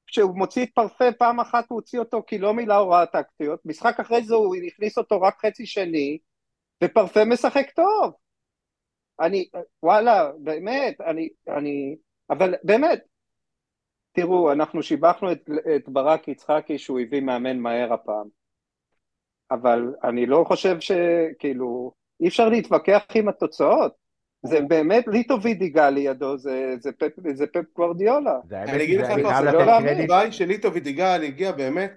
כשהוא 0.06 0.36
מוציא 0.36 0.64
את 0.64 0.70
פרפה, 0.74 1.12
פעם 1.18 1.40
אחת 1.40 1.64
הוא 1.68 1.76
הוציא 1.76 1.98
אותו 1.98 2.22
כי 2.26 2.38
לא 2.38 2.54
מילא 2.54 2.74
הוראה 2.74 3.06
טקטיות, 3.06 3.60
משחק 3.64 4.00
אחרי 4.00 4.22
זה 4.22 4.34
הוא 4.34 4.56
הכניס 4.66 4.98
אותו 4.98 5.20
רק 5.20 5.46
חצי 5.46 5.66
שני, 5.66 6.18
ופרפה 6.84 7.24
משחק 7.24 7.70
טוב. 7.70 8.12
אני, 9.20 9.48
וואלה, 9.82 10.30
באמת, 10.38 11.00
אני, 11.00 11.28
אני, 11.48 11.96
אבל 12.30 12.54
באמת, 12.62 13.00
תראו, 14.12 14.52
אנחנו 14.52 14.82
שיבחנו 14.82 15.32
את, 15.32 15.50
את 15.76 15.88
ברק 15.88 16.28
יצחקי 16.28 16.78
שהוא 16.78 17.00
הביא 17.00 17.20
מאמן 17.20 17.58
מהר 17.58 17.92
הפעם, 17.92 18.26
אבל 19.50 19.94
אני 20.04 20.26
לא 20.26 20.44
חושב 20.48 20.76
שכאילו, 20.80 21.92
אי 22.20 22.28
אפשר 22.28 22.48
להתווכח 22.48 23.04
עם 23.14 23.28
התוצאות. 23.28 24.04
זה 24.46 24.60
באמת 24.60 25.04
ליטו 25.06 25.42
וידיגה 25.42 25.90
לידו, 25.90 26.38
זה, 26.38 26.74
זה, 26.80 26.92
פפ, 26.92 27.12
זה 27.34 27.46
פפ 27.46 27.64
גוורדיולה. 27.76 28.38
אני 28.52 28.84
אגיד 28.84 29.00
לך 29.00 29.08
זה 29.38 29.52
לא 29.52 29.64
להאמין. 29.64 30.32
שליטו 30.32 30.72
וידיגל 30.72 31.20
הגיע 31.24 31.52
באמת, 31.52 31.92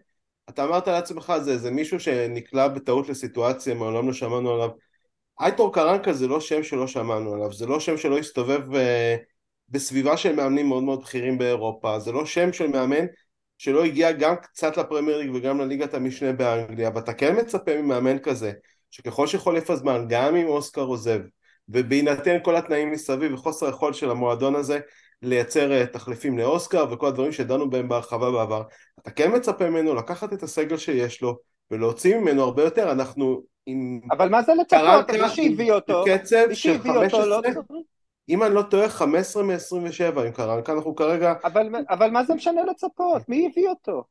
אתה 0.49 0.63
אמרת 0.63 0.87
לעצמך, 0.87 1.33
זה, 1.41 1.57
זה 1.57 1.71
מישהו 1.71 1.99
שנקלע 1.99 2.67
בטעות 2.67 3.09
לסיטואציה, 3.09 3.73
מעולם 3.73 4.07
לא 4.07 4.13
שמענו 4.13 4.53
עליו. 4.53 4.69
אייטור 5.39 5.73
קרנקה 5.73 6.13
זה 6.13 6.27
לא 6.27 6.39
שם 6.39 6.63
שלא 6.63 6.87
שמענו 6.87 7.33
עליו, 7.33 7.53
זה 7.53 7.65
לא 7.65 7.79
שם 7.79 7.97
שלא 7.97 8.17
הסתובב 8.17 8.75
אה, 8.75 9.15
בסביבה 9.69 10.17
של 10.17 10.35
מאמנים 10.35 10.67
מאוד 10.67 10.83
מאוד 10.83 11.01
בכירים 11.01 11.37
באירופה, 11.37 11.99
זה 11.99 12.11
לא 12.11 12.25
שם 12.25 12.53
של 12.53 12.67
מאמן 12.67 13.05
שלא 13.57 13.83
הגיע 13.83 14.11
גם 14.11 14.35
קצת 14.35 14.77
לפרמייר 14.77 15.17
ליג 15.17 15.31
וגם 15.35 15.59
לליגת 15.59 15.93
המשנה 15.93 16.33
באנגליה, 16.33 16.89
ואתה 16.95 17.13
כן 17.13 17.39
מצפה 17.39 17.81
ממאמן 17.81 18.19
כזה, 18.19 18.51
שככל 18.91 19.27
שחולף 19.27 19.69
הזמן, 19.69 20.05
גם 20.09 20.35
אם 20.35 20.47
אוסקר 20.47 20.81
עוזב, 20.81 21.19
ובהינתן 21.69 22.37
כל 22.43 22.55
התנאים 22.55 22.91
מסביב 22.91 23.33
וחוסר 23.33 23.65
היכולת 23.65 23.95
של 23.95 24.11
המועדון 24.11 24.55
הזה 24.55 24.79
לייצר 25.21 25.71
אה, 25.71 25.85
תחליפים 25.85 26.37
לאוסקר 26.37 26.85
וכל 26.91 27.07
הדברים 27.07 27.31
שדנו 27.31 27.69
בהם 27.69 27.89
בהרחבה 27.89 28.31
בעבר, 28.31 28.63
אתה 28.99 29.11
כן 29.11 29.35
מצפה 29.35 29.69
ממנו 29.69 29.93
לקחת 29.93 30.33
את 30.33 30.43
הסגל 30.43 30.77
שיש 30.77 31.21
לו 31.21 31.37
ולהוציא 31.71 32.17
ממנו 32.17 32.43
הרבה 32.43 32.63
יותר, 32.63 32.91
אנחנו 32.91 33.43
עם... 33.67 33.99
אבל 34.11 34.29
מה 34.29 34.41
זה 34.41 34.53
לצפות? 34.53 35.11
מי 35.11 35.29
שהביא 35.29 35.71
אותו, 35.71 36.03
מי 36.47 36.55
שהביא 36.55 36.91
אותו 36.91 37.25
לא. 37.25 37.41
אם 38.29 38.43
אני 38.43 38.53
לא 38.53 38.61
טועה, 38.61 38.89
15 38.89 39.43
מ-27 39.43 40.21
עם 40.21 40.31
קרנקה, 40.31 40.73
אנחנו 40.73 40.95
כרגע... 40.95 41.33
אבל, 41.43 41.69
אבל 41.89 42.11
מה 42.11 42.23
זה 42.23 42.35
משנה 42.35 42.63
לצפות? 42.63 43.29
מי 43.29 43.47
הביא 43.51 43.67
אותו? 43.67 44.03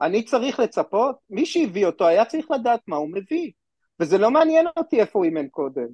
אני 0.00 0.22
צריך 0.22 0.60
לצפות? 0.60 1.16
מי 1.30 1.46
שהביא 1.46 1.86
אותו 1.86 2.06
היה 2.06 2.24
צריך 2.24 2.50
לדעת 2.50 2.80
מה 2.86 2.96
הוא 2.96 3.08
מביא. 3.12 3.50
וזה 4.00 4.18
לא 4.18 4.30
מעניין 4.30 4.66
אותי 4.76 5.00
איפה 5.00 5.18
הוא 5.18 5.24
אימן 5.24 5.48
קודם. 5.48 5.86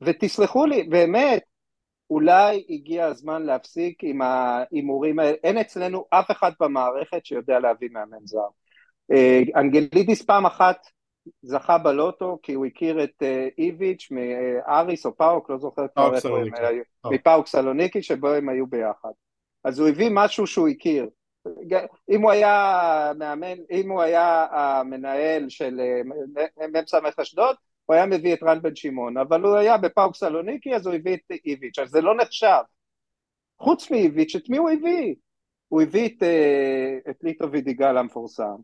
ותסלחו 0.00 0.66
לי, 0.66 0.82
באמת, 0.82 1.42
אולי 2.10 2.64
הגיע 2.70 3.06
הזמן 3.06 3.42
להפסיק 3.42 3.98
עם 4.02 4.22
ההימורים 4.22 5.18
האלה. 5.18 5.36
אין 5.44 5.58
אצלנו 5.58 6.04
אף 6.10 6.30
אחד 6.30 6.52
במערכת 6.60 7.26
שיודע 7.26 7.58
להביא 7.58 7.88
מאמן 7.92 8.24
זר. 8.24 8.48
אה, 9.12 9.40
אנגלידיס 9.56 10.22
פעם 10.22 10.46
אחת 10.46 10.86
זכה 11.42 11.78
בלוטו 11.78 12.38
כי 12.42 12.52
הוא 12.52 12.66
הכיר 12.66 13.04
את 13.04 13.22
אה, 13.22 13.48
איביץ' 13.58 14.08
מאריס 14.10 15.06
או 15.06 15.16
פאוק, 15.16 15.50
לא 15.50 15.58
זוכר 15.58 15.86
כבר 15.94 16.14
איפה 16.14 16.38
הם 16.38 16.54
היו, 16.54 16.82
מפאוק 17.10 17.46
סלוניקי 17.46 18.02
שבו 18.02 18.28
הם 18.28 18.48
היו 18.48 18.66
ביחד. 18.66 19.10
אז 19.64 19.78
הוא 19.78 19.88
הביא 19.88 20.10
משהו 20.12 20.46
שהוא 20.46 20.68
הכיר. 20.68 21.08
אם 22.10 22.22
הוא 22.22 22.30
היה 22.30 23.12
מאמן, 23.18 23.56
אם 23.70 23.90
הוא 23.90 24.02
היה 24.02 24.46
המנהל 24.50 25.48
של 25.48 25.80
מ"ס 26.72 27.18
אשדוד, 27.18 27.56
הוא 27.84 27.94
היה 27.94 28.06
מביא 28.06 28.34
את 28.34 28.42
רן 28.42 28.62
בן 28.62 28.76
שמעון, 28.76 29.16
אבל 29.16 29.42
הוא 29.42 29.56
היה 29.56 29.76
בפאוק 29.76 30.16
סלוניקי 30.16 30.74
אז 30.74 30.86
הוא 30.86 30.94
הביא 30.94 31.14
את 31.14 31.32
איביץ', 31.46 31.78
אז 31.78 31.88
זה 31.88 32.00
לא 32.00 32.16
נחשב. 32.16 32.62
חוץ 33.58 33.90
מאיביץ', 33.90 34.36
את 34.36 34.48
מי 34.48 34.56
הוא 34.56 34.70
הביא? 34.70 35.14
הוא 35.68 35.82
הביא 35.82 36.08
את, 36.08 36.22
אה, 36.22 37.10
את 37.10 37.16
ליטו 37.22 37.52
וידיגל 37.52 37.96
המפורסם, 37.96 38.56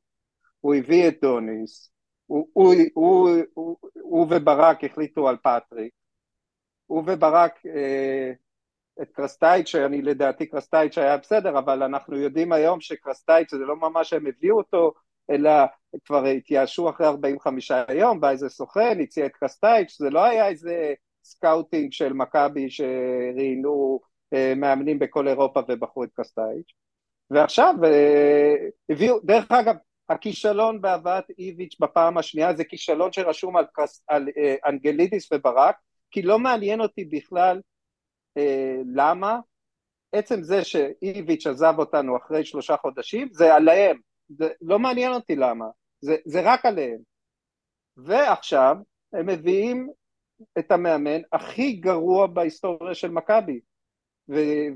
הוא 0.61 0.75
הביא 0.75 1.09
את 1.09 1.15
דוניס, 1.23 1.91
הוא, 2.27 2.49
הוא, 2.53 2.75
הוא, 2.95 3.31
הוא, 3.55 3.77
הוא 3.93 4.27
וברק 4.31 4.85
החליטו 4.85 5.29
על 5.29 5.37
פטריק, 5.37 5.93
הוא 6.87 7.03
וברק 7.07 7.59
אה, 7.67 9.03
את 9.03 9.11
קרסטייץ', 9.13 9.69
שאני 9.69 10.03
לדעתי 10.03 10.47
קרסטייץ' 10.47 10.99
היה 10.99 11.17
בסדר, 11.17 11.59
אבל 11.59 11.83
אנחנו 11.83 12.17
יודעים 12.19 12.53
היום 12.53 12.81
שקרסטייץ' 12.81 13.51
זה 13.51 13.65
לא 13.65 13.77
ממש 13.77 14.13
הם 14.13 14.27
הביאו 14.27 14.57
אותו, 14.57 14.93
אלא 15.31 15.51
כבר 16.05 16.25
התייאשו 16.25 16.91
אחרי 16.91 17.07
45 17.07 17.73
יום, 17.95 18.21
בא 18.21 18.31
איזה 18.31 18.49
סוכן, 18.49 18.99
הציע 19.03 19.27
את 19.27 19.33
קרסטייץ', 19.33 19.97
זה 19.99 20.11
לא 20.11 20.25
היה 20.25 20.49
איזה 20.49 20.95
scouting 21.25 21.93
של 21.93 22.13
מכבי 22.13 22.71
שראיינו 22.71 24.01
אה, 24.33 24.53
מאמנים 24.57 24.99
בכל 24.99 25.29
אירופה 25.29 25.61
ובחרו 25.69 26.05
את 26.05 26.11
קרסטייץ'. 26.13 26.73
ועכשיו 27.31 27.75
אה, 27.85 28.55
הביאו, 28.89 29.21
דרך 29.25 29.53
אגב, 29.53 29.75
הכישלון 30.09 30.81
בהבאת 30.81 31.25
איביץ' 31.39 31.77
בפעם 31.81 32.19
השנייה 32.19 32.55
זה 32.55 32.65
כישלון 32.65 33.13
שרשום 33.13 33.57
על, 33.57 33.65
קרס, 33.73 34.03
על 34.09 34.29
אה, 34.37 34.55
אנגלידיס 34.67 35.29
וברק, 35.33 35.77
כי 36.11 36.23
לא 36.23 36.39
מעניין 36.39 36.81
אותי 36.81 37.05
בכלל 37.05 37.61
אה, 38.37 38.77
למה, 38.95 39.39
עצם 40.13 40.43
זה 40.43 40.65
שאיביץ' 40.65 41.47
עזב 41.47 41.75
אותנו 41.79 42.17
אחרי 42.17 42.45
שלושה 42.45 42.77
חודשים, 42.77 43.29
זה 43.33 43.55
עליהם, 43.55 43.99
זה 44.29 44.49
לא 44.61 44.79
מעניין 44.79 45.13
אותי 45.13 45.37
למה, 45.37 45.67
זה, 46.01 46.17
זה 46.25 46.41
רק 46.45 46.67
עליהם. 46.67 46.99
ועכשיו 47.97 48.77
הם 49.13 49.27
מביאים 49.27 49.89
את 50.59 50.73
המאמן 50.73 51.21
הכי 51.33 51.73
גרוע 51.73 52.27
בהיסטוריה 52.27 52.95
של 52.95 53.11
מכבי, 53.11 53.61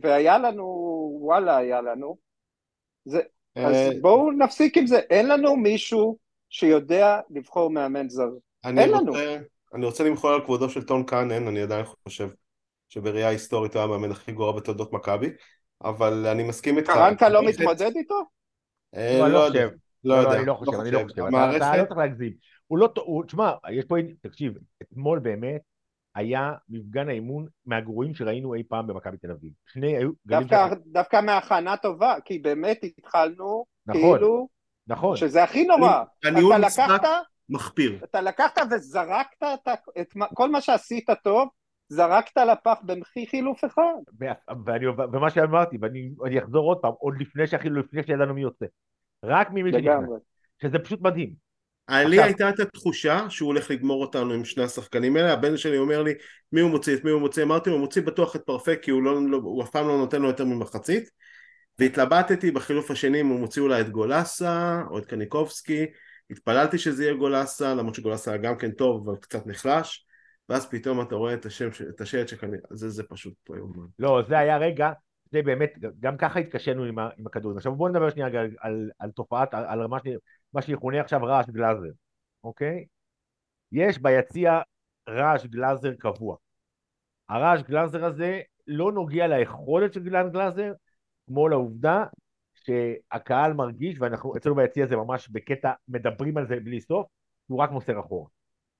והיה 0.02 0.38
לנו, 0.38 0.64
וואלה 1.20 1.56
היה 1.56 1.80
לנו, 1.80 2.16
זה, 3.04 3.20
אז 3.58 3.74
אה, 3.74 3.90
בואו 4.00 4.32
נפסיק 4.32 4.76
עם 4.76 4.86
זה, 4.86 4.98
אין 4.98 5.28
לנו 5.28 5.56
מישהו 5.56 6.16
שיודע 6.50 7.20
לבחור 7.30 7.70
מאמן 7.70 8.08
זר, 8.08 8.28
אין 8.64 8.90
לנו. 8.90 9.12
אני 9.74 9.86
רוצה 9.86 10.04
למחול 10.04 10.34
על 10.34 10.44
כבודו 10.44 10.68
של 10.68 10.82
טון 10.82 11.04
קאנן, 11.04 11.46
אני 11.46 11.60
עדיין 11.60 11.84
חושב 12.04 12.28
שבראייה 12.88 13.28
היסטורית 13.28 13.74
הוא 13.74 13.80
היה 13.80 13.88
המאמן 13.88 14.10
הכי 14.10 14.32
גרוע 14.32 14.52
בתולדות 14.52 14.92
מכבי, 14.92 15.30
אבל 15.84 16.26
אני 16.26 16.42
מסכים 16.42 16.78
איתך. 16.78 16.90
קרנקה 16.90 17.28
לא 17.28 17.42
מתמודד 17.42 17.96
איתו? 17.96 18.22
אה, 18.94 19.18
לא, 19.18 19.28
לא 19.28 19.46
חושב. 19.48 19.68
לא, 20.04 20.16
לא 20.16 20.20
יודע. 20.20 20.38
אני 20.38 20.46
לא 20.46 20.54
חושב, 20.54 20.80
אני 20.80 20.90
לא 20.90 21.02
חושב. 21.02 21.22
אתה 21.56 21.76
לא 21.76 21.84
צריך 21.84 21.98
להגזים. 21.98 22.32
הוא 22.66 22.78
לא, 22.78 22.92
תשמע, 23.26 23.52
יש 23.70 23.84
פה, 23.84 23.96
תקשיב, 24.22 24.52
אתמול 24.82 25.18
באמת 25.18 25.60
היה 26.18 26.52
מפגן 26.68 27.08
האימון 27.08 27.46
מהגרועים 27.66 28.14
שראינו 28.14 28.54
אי 28.54 28.62
פעם 28.68 28.86
במכבי 28.86 29.16
תל 29.16 29.30
אביב. 29.30 29.52
שני 29.66 29.96
היו 29.96 30.10
גלים... 30.26 30.48
דווקא, 30.48 30.68
ש... 30.74 30.78
דווקא 30.86 31.20
מהכנה 31.20 31.76
טובה, 31.76 32.14
כי 32.24 32.38
באמת 32.38 32.80
התחלנו, 32.98 33.64
נכון, 33.86 34.18
כאילו, 34.18 34.48
נכון. 34.86 35.16
שזה 35.16 35.42
הכי 35.42 35.64
נורא. 35.64 36.04
הניהול 36.24 36.66
משחק 36.66 37.02
מחפיר. 37.48 38.04
אתה 38.04 38.20
לקחת 38.20 38.60
וזרקת 38.70 39.42
את, 39.42 39.68
את 40.00 40.12
כל 40.34 40.50
מה 40.50 40.60
שעשית 40.60 41.06
טוב, 41.24 41.48
זרקת 41.88 42.36
לפח 42.36 42.78
במחי 42.82 43.26
חילוף 43.26 43.64
אחד. 43.64 44.26
ואני, 44.66 44.86
ומה 45.12 45.30
שאמרתי, 45.30 45.76
ואני 45.80 46.38
אחזור 46.38 46.64
עוד 46.64 46.78
פעם, 46.82 46.92
עוד 46.98 47.14
לפני 47.20 47.46
שאכילו, 47.46 47.80
לפני 47.80 48.02
שידענו 48.02 48.34
מי 48.34 48.42
יוצא. 48.42 48.66
רק 49.24 49.48
ממי 49.50 49.72
שנכנס. 49.72 50.08
שזה 50.62 50.78
פשוט 50.78 51.00
מדהים. 51.00 51.47
לי 51.88 52.22
הייתה 52.22 52.48
את 52.48 52.60
התחושה 52.60 53.30
שהוא 53.30 53.46
הולך 53.46 53.70
לגמור 53.70 54.02
אותנו 54.02 54.32
עם 54.32 54.44
שני 54.44 54.64
השחקנים 54.64 55.16
האלה, 55.16 55.32
הבן 55.32 55.56
שלי 55.56 55.78
אומר 55.78 56.02
לי 56.02 56.14
מי 56.52 56.60
הוא 56.60 56.70
מוציא, 56.70 56.94
את 56.94 57.04
מי 57.04 57.10
הוא 57.10 57.20
מוציא, 57.20 57.42
אמרתי 57.42 57.70
הוא 57.70 57.80
מוציא 57.80 58.02
בטוח 58.02 58.36
את 58.36 58.42
פרפק 58.46 58.78
כי 58.82 58.90
הוא, 58.90 59.02
לא, 59.02 59.28
לא, 59.28 59.36
הוא 59.36 59.62
אף 59.62 59.70
פעם 59.70 59.88
לא 59.88 59.96
נותן 59.96 60.22
לו 60.22 60.28
יותר 60.28 60.44
ממחצית. 60.44 61.10
והתלבטתי 61.78 62.50
בחילוף 62.50 62.90
השני 62.90 63.20
אם 63.20 63.26
הוא 63.26 63.40
מוציא 63.40 63.62
אולי 63.62 63.80
את 63.80 63.90
גולסה 63.90 64.82
או 64.90 64.98
את 64.98 65.06
קניקובסקי, 65.06 65.86
התפללתי 66.30 66.78
שזה 66.78 67.04
יהיה 67.04 67.14
גולסה 67.14 67.74
למרות 67.74 67.94
שגולסה 67.94 68.30
היה 68.30 68.40
גם 68.40 68.56
כן 68.56 68.70
טוב 68.70 69.08
אבל 69.08 69.18
קצת 69.18 69.46
נחלש. 69.46 70.06
ואז 70.48 70.70
פתאום 70.70 71.00
אתה 71.00 71.14
רואה 71.14 71.34
את 71.34 71.46
השם, 71.46 71.68
את 71.94 72.00
השלט 72.00 72.28
שכנראה, 72.28 72.58
זה, 72.70 72.88
זה 72.88 73.02
פשוט 73.02 73.34
לא 73.50 73.56
יאומן. 73.56 73.86
לא, 73.98 74.22
זה 74.28 74.38
היה 74.38 74.58
רגע, 74.58 74.90
זה 75.32 75.42
באמת, 75.42 75.72
גם 76.00 76.16
ככה 76.16 76.40
התקשינו 76.40 76.84
עם, 76.84 76.98
עם 76.98 77.26
הכדורים. 77.26 77.56
עכשיו 77.56 77.74
בואו 77.74 77.88
נדבר 77.88 78.10
שנייה 78.10 78.26
על, 78.26 78.50
על, 78.60 78.90
על 78.98 79.10
תופעת, 79.10 79.54
על, 79.54 79.64
על 79.68 79.86
מה, 79.86 79.98
ש, 79.98 80.08
מה 80.52 80.62
שיכונה 80.62 81.00
עכשיו 81.00 81.22
רעש 81.22 81.46
גלאזר, 81.50 81.90
אוקיי? 82.44 82.84
יש 83.72 83.98
ביציע 83.98 84.60
רעש 85.08 85.46
גלאזר 85.46 85.94
קבוע. 85.98 86.36
הרעש 87.28 87.62
גלאזר 87.62 88.04
הזה 88.04 88.40
לא 88.66 88.92
נוגע 88.92 89.26
ליכולת 89.26 89.92
של 89.92 90.04
גלאן 90.04 90.30
גלאזר, 90.30 90.72
כמו 91.26 91.48
לעובדה 91.48 92.04
שהקהל 92.54 93.52
מרגיש, 93.52 94.00
ואנחנו 94.00 94.36
אצלנו 94.36 94.54
ביציע 94.54 94.86
זה 94.86 94.96
ממש 94.96 95.28
בקטע, 95.28 95.72
מדברים 95.88 96.36
על 96.36 96.46
זה 96.46 96.60
בלי 96.60 96.80
סוף, 96.80 97.06
הוא 97.46 97.58
רק 97.58 97.70
מוסר 97.70 98.00
אחורה. 98.00 98.28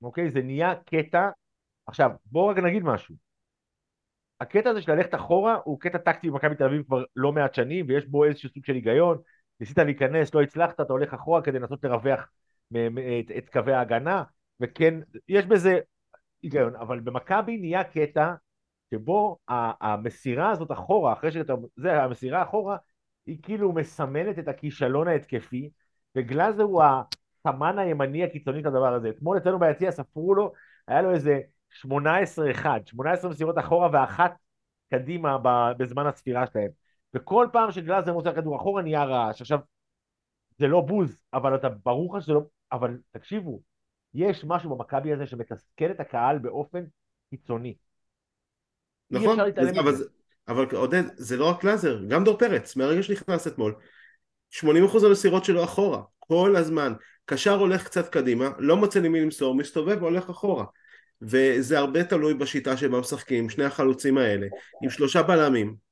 אוקיי? 0.02 0.30
זה 0.30 0.42
נהיה 0.42 0.74
קטע. 0.74 1.30
עכשיו, 1.86 2.10
בואו 2.26 2.46
רק 2.46 2.58
נגיד 2.58 2.82
משהו. 2.82 3.14
הקטע 4.40 4.70
הזה 4.70 4.82
של 4.82 4.92
ללכת 4.92 5.14
אחורה 5.14 5.56
הוא 5.64 5.80
קטע 5.80 5.98
טקטי 5.98 6.30
במכבי 6.30 6.54
תל 6.54 6.64
אביב 6.64 6.82
כבר 6.82 7.04
לא 7.16 7.32
מעט 7.32 7.54
שנים, 7.54 7.86
ויש 7.88 8.06
בו 8.06 8.24
איזשהו 8.24 8.48
סוג 8.48 8.64
של 8.64 8.74
היגיון. 8.74 9.18
ניסית 9.60 9.78
להיכנס, 9.78 10.34
לא 10.34 10.42
הצלחת, 10.42 10.80
אתה 10.80 10.92
הולך 10.92 11.14
אחורה 11.14 11.42
כדי 11.42 11.58
לנסות 11.58 11.84
לרווח 11.84 12.28
את, 12.72 13.30
את 13.38 13.48
קווי 13.52 13.72
ההגנה, 13.72 14.22
וכן, 14.60 14.94
יש 15.28 15.46
בזה 15.46 15.78
היגיון, 16.42 16.76
אבל 16.76 17.00
במכבי 17.00 17.56
נהיה 17.56 17.84
קטע 17.84 18.34
שבו 18.94 19.38
המסירה 19.80 20.50
הזאת 20.50 20.72
אחורה, 20.72 21.12
אחרי 21.12 21.32
שאתה, 21.32 21.54
זה, 21.76 22.02
המסירה 22.02 22.42
אחורה, 22.42 22.76
היא 23.26 23.38
כאילו 23.42 23.72
מסמלת 23.72 24.38
את 24.38 24.48
הכישלון 24.48 25.08
ההתקפי, 25.08 25.70
וגלאזר 26.16 26.62
הוא 26.62 26.82
הסמן 26.82 27.78
הימני 27.78 28.24
הקיצוני 28.24 28.60
של 28.62 28.68
הדבר 28.68 28.94
הזה. 28.94 29.08
אתמול 29.08 29.38
אצלנו 29.38 29.58
ביציע 29.58 29.90
ספרו 29.90 30.34
לו, 30.34 30.52
היה 30.88 31.02
לו 31.02 31.10
איזה 31.10 31.40
18-1, 31.70 31.86
18 32.86 33.30
מסירות 33.30 33.58
אחורה 33.58 33.88
ואחת 33.92 34.32
קדימה 34.90 35.38
בזמן 35.78 36.06
הספירה 36.06 36.46
שלהם. 36.46 36.87
וכל 37.14 37.46
פעם 37.52 37.72
שגלאזר 37.72 38.12
מוצא 38.12 38.32
כדור 38.32 38.56
אחורה 38.56 38.82
נהיה 38.82 39.04
רעש. 39.04 39.40
עכשיו, 39.40 39.58
זה 40.58 40.66
לא 40.66 40.80
בוז, 40.80 41.18
אבל 41.34 41.54
אתה, 41.54 41.68
ברור 41.68 42.16
לך 42.16 42.22
שזה 42.22 42.32
לא... 42.32 42.40
אבל 42.72 42.98
תקשיבו, 43.10 43.60
יש 44.14 44.44
משהו 44.44 44.76
במכבי 44.76 45.12
הזה 45.12 45.26
שמתסכל 45.26 45.90
את 45.90 46.00
הקהל 46.00 46.38
באופן 46.38 46.84
קיצוני. 47.30 47.74
נכון, 49.10 49.40
אבל, 49.80 49.94
אבל 50.48 50.66
עודד, 50.76 51.02
זה 51.16 51.36
לא 51.36 51.50
רק 51.50 51.62
גלאזר, 51.62 52.04
גם 52.08 52.24
דור 52.24 52.38
פרץ, 52.38 52.76
מהרגע 52.76 53.02
שנכנס 53.02 53.46
אתמול, 53.46 53.74
80% 54.54 54.64
המסירות 55.06 55.44
שלו 55.44 55.64
אחורה, 55.64 56.02
כל 56.18 56.56
הזמן. 56.56 56.92
קשר 57.24 57.54
הולך 57.54 57.84
קצת 57.84 58.08
קדימה, 58.08 58.50
לא 58.58 58.76
מוצא 58.76 59.00
למי 59.00 59.20
למסור, 59.20 59.54
מסתובב 59.54 60.02
והולך 60.02 60.30
אחורה. 60.30 60.64
וזה 61.22 61.78
הרבה 61.78 62.04
תלוי 62.04 62.34
בשיטה 62.34 62.76
שבה 62.76 63.00
משחקים, 63.00 63.50
שני 63.50 63.64
החלוצים 63.64 64.18
האלה, 64.18 64.46
עם 64.82 64.90
שלושה 64.90 65.22
בלמים, 65.22 65.87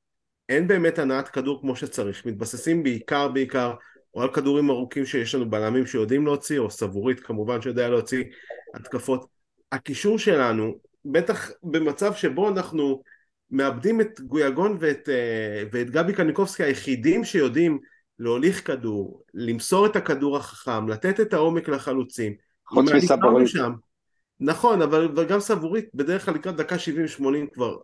אין 0.49 0.67
באמת 0.67 0.99
הנעת 0.99 1.27
כדור 1.27 1.61
כמו 1.61 1.75
שצריך, 1.75 2.25
מתבססים 2.25 2.83
בעיקר 2.83 3.27
בעיקר 3.27 3.73
או 4.13 4.21
על 4.21 4.33
כדורים 4.33 4.69
ארוכים 4.69 5.05
שיש 5.05 5.35
לנו 5.35 5.49
בלמים 5.49 5.85
שיודעים 5.85 6.25
להוציא, 6.25 6.59
או 6.59 6.71
סבורית 6.71 7.19
כמובן 7.19 7.61
שיודע 7.61 7.89
להוציא 7.89 8.23
התקפות. 8.73 9.27
הקישור 9.71 10.19
שלנו, 10.19 10.77
בטח 11.05 11.51
במצב 11.63 12.13
שבו 12.13 12.49
אנחנו 12.49 13.01
מאבדים 13.51 14.01
את 14.01 14.21
גויגון 14.21 14.77
ואת, 14.79 15.09
אה, 15.09 15.63
ואת 15.71 15.89
גבי 15.89 16.13
קניקובסקי 16.13 16.63
היחידים 16.63 17.23
שיודעים 17.23 17.79
להוליך 18.19 18.67
כדור, 18.67 19.23
למסור 19.33 19.85
את 19.85 19.95
הכדור 19.95 20.37
החכם, 20.37 20.87
לתת 20.87 21.19
את 21.19 21.33
העומק 21.33 21.69
לחלוצים. 21.69 22.33
חוץ 22.65 22.91
מסבורית. 22.91 23.51
נכון, 24.39 24.81
אבל 24.81 25.25
גם 25.25 25.39
סבורית 25.39 25.85
בדרך 25.93 26.25
כלל 26.25 26.33
לקראת 26.33 26.55
דקה 26.55 26.75
70-80 26.75 27.19
כבר 27.53 27.77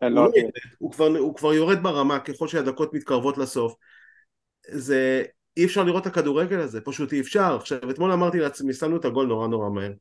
הוא, 0.00 0.10
לא 0.10 0.28
הוא, 0.78 0.92
כבר, 0.92 1.06
הוא 1.06 1.34
כבר 1.34 1.54
יורד 1.54 1.82
ברמה 1.82 2.18
ככל 2.18 2.48
שהדקות 2.48 2.94
מתקרבות 2.94 3.38
לסוף. 3.38 3.74
זה, 4.68 5.22
אי 5.56 5.64
אפשר 5.64 5.84
לראות 5.84 6.02
את 6.02 6.06
הכדורגל 6.06 6.58
הזה, 6.58 6.80
פשוט 6.80 7.12
אי 7.12 7.20
אפשר. 7.20 7.56
עכשיו, 7.56 7.90
אתמול 7.90 8.12
אמרתי 8.12 8.38
לעצמי, 8.38 8.72
שמנו 8.72 8.96
את 8.96 9.04
הגול 9.04 9.26
נורא 9.26 9.48
נורא 9.48 9.70
מהר. 9.70 9.92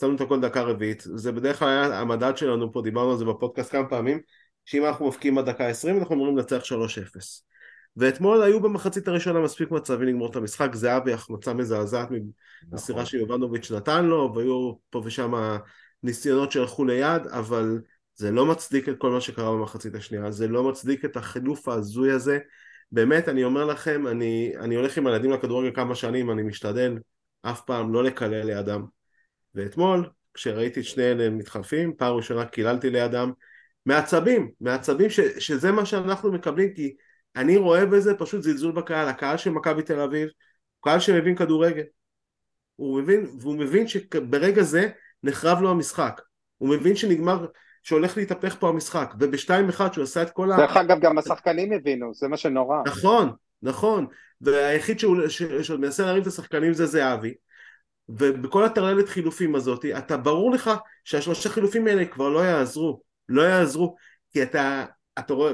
שמנו 0.00 0.14
את 0.16 0.20
הגול 0.20 0.40
דקה 0.40 0.62
רביעית. 0.62 1.02
זה 1.14 1.32
בדרך 1.32 1.58
כלל 1.58 1.68
היה 1.68 2.00
המדד 2.00 2.36
שלנו 2.36 2.72
פה, 2.72 2.82
דיברנו 2.82 3.10
על 3.10 3.16
זה 3.16 3.24
בפודקאסט 3.24 3.72
כמה 3.72 3.88
פעמים, 3.88 4.20
שאם 4.64 4.84
אנחנו 4.84 5.08
מפקיעים 5.08 5.38
עד 5.38 5.50
דקה 5.50 5.66
20 5.66 5.98
אנחנו 5.98 6.14
אמורים 6.14 6.36
לנצח 6.36 6.62
3-0. 6.64 7.42
ואתמול 7.96 8.42
היו 8.42 8.60
במחצית 8.60 9.08
הראשונה 9.08 9.40
מספיק 9.40 9.70
מצבים 9.70 10.08
לגמור 10.08 10.30
את 10.30 10.36
המשחק, 10.36 10.74
זהבי 10.74 11.12
החמצה 11.12 11.54
מזעזעת 11.54 12.08
מסירה 12.72 12.98
נכון. 12.98 13.04
שיובנוביץ' 13.04 13.70
נתן 13.70 14.04
לו, 14.04 14.32
והיו 14.34 14.72
פה 14.90 15.02
ושם 15.04 15.56
ניסיונות 16.02 16.52
שהלכו 16.52 16.84
ליד, 16.84 17.26
אבל 17.26 17.78
זה 18.16 18.30
לא 18.30 18.46
מצדיק 18.46 18.88
את 18.88 18.98
כל 18.98 19.10
מה 19.10 19.20
שקרה 19.20 19.52
במחצית 19.52 19.94
השנייה, 19.94 20.30
זה 20.30 20.48
לא 20.48 20.62
מצדיק 20.62 21.04
את 21.04 21.16
החילוף 21.16 21.68
ההזוי 21.68 22.10
הזה. 22.10 22.38
באמת, 22.92 23.28
אני 23.28 23.44
אומר 23.44 23.64
לכם, 23.64 24.06
אני, 24.06 24.52
אני 24.58 24.74
הולך 24.74 24.98
עם 24.98 25.06
הילדים 25.06 25.32
לכדורגל 25.32 25.74
כמה 25.74 25.94
שנים, 25.94 26.30
אני 26.30 26.42
משתדל 26.42 26.98
אף 27.42 27.60
פעם 27.60 27.92
לא 27.92 28.04
לקלל 28.04 28.42
לידם. 28.42 28.84
ואתמול, 29.54 30.10
כשראיתי 30.34 30.80
את 30.80 30.84
שני 30.84 31.02
אלה 31.02 31.30
מתחלפים, 31.30 31.94
פעם 31.96 32.14
ראשונה 32.14 32.44
קיללתי 32.44 32.90
לידם, 32.90 33.32
מעצבים, 33.86 34.50
מעצבים 34.60 35.10
ש, 35.10 35.20
שזה 35.20 35.72
מה 35.72 35.86
שאנחנו 35.86 36.32
מקבלים, 36.32 36.74
כי 36.74 36.96
אני 37.36 37.56
רואה 37.56 37.86
בזה 37.86 38.14
פשוט 38.14 38.42
זלזול 38.42 38.72
בקהל, 38.72 39.08
הקהל 39.08 39.36
של 39.36 39.50
מכבי 39.50 39.82
תל 39.82 40.00
אביב, 40.00 40.28
קהל 40.80 41.00
שמבין 41.00 41.36
כדורגל. 41.36 41.84
הוא 42.76 43.00
מבין, 43.00 43.26
והוא 43.40 43.58
מבין 43.58 43.88
שברגע 43.88 44.62
זה 44.62 44.88
נחרב 45.22 45.60
לו 45.60 45.70
המשחק. 45.70 46.20
הוא 46.58 46.68
מבין 46.68 46.96
שנגמר, 46.96 47.46
שהולך 47.86 48.16
להתהפך 48.16 48.56
פה 48.60 48.68
המשחק, 48.68 49.14
ובשתיים 49.20 49.68
אחד 49.68 49.92
שהוא 49.92 50.02
עשה 50.02 50.22
את 50.22 50.30
כל 50.30 50.52
ה... 50.52 50.56
דרך 50.56 50.76
אגב, 50.76 51.00
גם 51.00 51.18
השחקנים 51.18 51.72
הבינו, 51.72 52.14
זה 52.14 52.28
מה 52.28 52.36
שנורא. 52.36 52.82
נכון, 52.86 53.32
נכון, 53.62 54.06
והיחיד 54.40 54.98
שהוא, 54.98 55.16
שעוד 55.62 55.80
מנסה 55.80 56.06
להרים 56.06 56.22
את 56.22 56.26
השחקנים 56.26 56.72
זה 56.72 56.86
זהבי, 56.86 57.34
ובכל 58.08 58.64
הטרללת 58.64 59.08
חילופים 59.08 59.54
הזאת, 59.54 59.84
אתה 59.84 60.16
ברור 60.16 60.50
לך 60.50 60.70
שהשלושה 61.04 61.48
חילופים 61.48 61.86
האלה 61.86 62.04
כבר 62.04 62.28
לא 62.28 62.38
יעזרו, 62.38 63.00
לא 63.28 63.42
יעזרו, 63.42 63.96
כי 64.30 64.42
אתה, 64.42 64.84
אתה 65.18 65.34
רואה, 65.34 65.52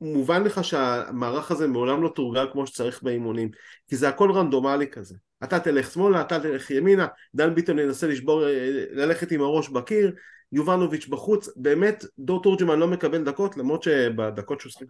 מובן 0.00 0.42
לך 0.42 0.64
שהמערך 0.64 1.50
הזה 1.50 1.66
מעולם 1.66 2.02
לא 2.02 2.08
תורגל 2.08 2.46
כמו 2.52 2.66
שצריך 2.66 3.02
באימונים, 3.02 3.50
כי 3.88 3.96
זה 3.96 4.08
הכל 4.08 4.30
רנדומלי 4.30 4.86
כזה. 4.90 5.14
אתה 5.44 5.60
תלך 5.60 5.90
שמאלה, 5.90 6.20
אתה 6.20 6.40
תלך 6.40 6.70
ימינה, 6.70 7.06
דן 7.34 7.54
ביטון 7.54 7.78
ינסה 7.78 8.06
לשבור, 8.06 8.42
ללכת 8.90 9.32
עם 9.32 9.40
הראש 9.40 9.68
בקיר, 9.68 10.12
יובנוביץ' 10.54 11.06
בחוץ, 11.06 11.48
באמת 11.56 12.04
דור 12.18 12.42
תורג'מן 12.42 12.78
לא 12.78 12.88
מקבל 12.88 13.24
דקות, 13.24 13.56
למרות 13.56 13.82
שבדקות 13.82 14.60
שהוא 14.60 14.70
שחק 14.70 14.86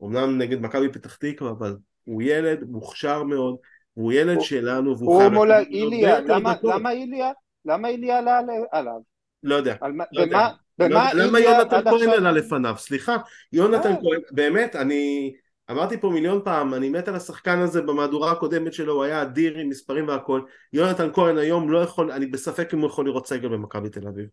אומנם 0.00 0.38
נגד 0.38 0.60
מכבי 0.60 0.92
פתח 0.92 1.16
תקווה, 1.16 1.50
אבל 1.50 1.76
הוא 2.04 2.22
ילד 2.22 2.64
מוכשר 2.68 3.22
מאוד, 3.22 3.56
הוא 3.94 4.12
ילד 4.12 4.36
הוא, 4.36 4.44
שלנו, 4.44 4.98
והוא 4.98 5.18
חייב... 5.18 5.32
הוא 5.32 5.38
מול 5.38 5.52
איליה, 5.52 6.20
למה, 6.20 6.54
למה 6.62 6.92
איליה? 6.92 7.30
למה 7.64 7.88
איליה 7.88 8.18
עלה 8.18 8.40
עליו? 8.72 9.00
לא 9.42 9.54
יודע. 9.54 9.74
על, 9.80 9.92
לא 10.12 10.24
במה, 10.26 10.48
במה 10.78 11.14
לא, 11.14 11.24
למה 11.24 11.40
יונתן 11.40 11.80
כהן 11.84 12.08
עלה 12.08 12.32
לפניו? 12.32 12.74
סליחה, 12.78 13.16
יונתן 13.52 13.92
אה. 13.92 13.96
כהן, 13.96 14.20
באמת, 14.30 14.76
אני 14.76 15.32
אמרתי 15.70 16.00
פה 16.00 16.10
מיליון 16.10 16.40
פעם, 16.44 16.74
אני 16.74 16.88
מת 16.88 17.08
על 17.08 17.14
השחקן 17.14 17.58
הזה 17.58 17.82
במהדורה 17.82 18.32
הקודמת 18.32 18.72
שלו, 18.72 18.92
הוא 18.92 19.04
היה 19.04 19.22
אדיר 19.22 19.58
עם 19.58 19.68
מספרים 19.68 20.08
והכל. 20.08 20.40
יונתן 20.72 21.08
כהן 21.12 21.38
היום 21.38 21.70
לא 21.70 21.78
יכול, 21.78 22.12
אני 22.12 22.26
בספק 22.26 22.74
אם 22.74 22.78
הוא 22.78 22.88
יכול 22.88 23.06
לראות 23.06 23.26
סגל 23.26 23.48
במכבי 23.48 23.88
תל 23.88 24.08
אביב. 24.08 24.26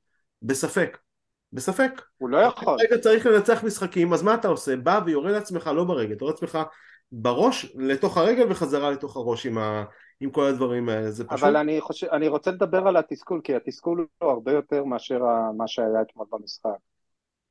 בספק. 0.45 0.97
בספק. 1.53 2.01
הוא 2.17 2.29
לא 2.29 2.37
יכול. 2.37 2.77
רגע 2.79 2.97
צריך 2.97 3.25
לנצח 3.25 3.63
משחקים, 3.63 4.13
אז 4.13 4.23
מה 4.23 4.33
אתה 4.33 4.47
עושה? 4.47 4.75
בא 4.75 5.01
ויורה 5.05 5.31
לעצמך 5.31 5.67
לא 5.75 5.83
ברגל, 5.83 6.13
אתה 6.13 6.25
רואה 6.25 6.33
לעצמך 6.33 6.59
בראש 7.11 7.75
לתוך 7.75 8.17
הרגל 8.17 8.51
וחזרה 8.51 8.91
לתוך 8.91 9.17
הראש 9.17 9.45
עם, 9.45 9.57
ה, 9.57 9.83
עם 10.19 10.31
כל 10.31 10.43
הדברים 10.43 10.89
האלה, 10.89 11.11
זה 11.11 11.27
פשוט... 11.27 11.43
אבל 11.43 11.57
אני, 11.57 11.81
חושב, 11.81 12.07
אני 12.07 12.27
רוצה 12.27 12.51
לדבר 12.51 12.87
על 12.87 12.97
התסכול, 12.97 13.41
כי 13.43 13.55
התסכול 13.55 14.07
הוא 14.17 14.31
הרבה 14.31 14.51
יותר 14.51 14.83
מאשר 14.83 15.19
מה 15.57 15.67
שהיה 15.67 16.01
אתמול 16.01 16.27
במשחק. 16.31 16.69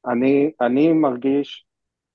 אני, 0.06 0.50
אני 0.60 0.92
מרגיש 0.92 1.66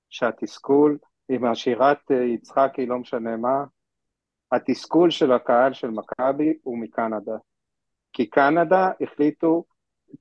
שהתסכול 0.09 0.97
עם 1.29 1.45
השירת 1.45 2.11
אה, 2.11 2.23
יצחקי, 2.23 2.85
לא 2.85 2.97
משנה 2.97 3.37
מה, 3.37 3.63
התסכול 4.51 5.09
של 5.09 5.31
הקהל 5.31 5.73
של 5.73 5.89
מכבי 5.89 6.53
הוא 6.63 6.77
מקנדה. 6.77 7.37
כי 8.13 8.25
קנדה 8.25 8.91
החליטו, 9.01 9.63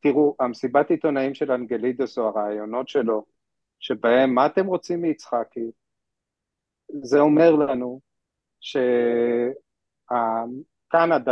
תראו, 0.01 0.37
המסיבת 0.41 0.91
עיתונאים 0.91 1.35
של 1.35 1.53
אנגלידוס 1.53 2.19
או 2.19 2.29
הרעיונות 2.29 2.89
שלו, 2.89 3.25
שבהם 3.81 4.35
מה 4.35 4.47
אתם 4.47 4.67
רוצים 4.67 5.03
מיצחקי? 5.03 5.71
זה 7.03 7.21
אומר 7.21 7.51
לנו 7.51 8.01
שקנדה 8.61 9.37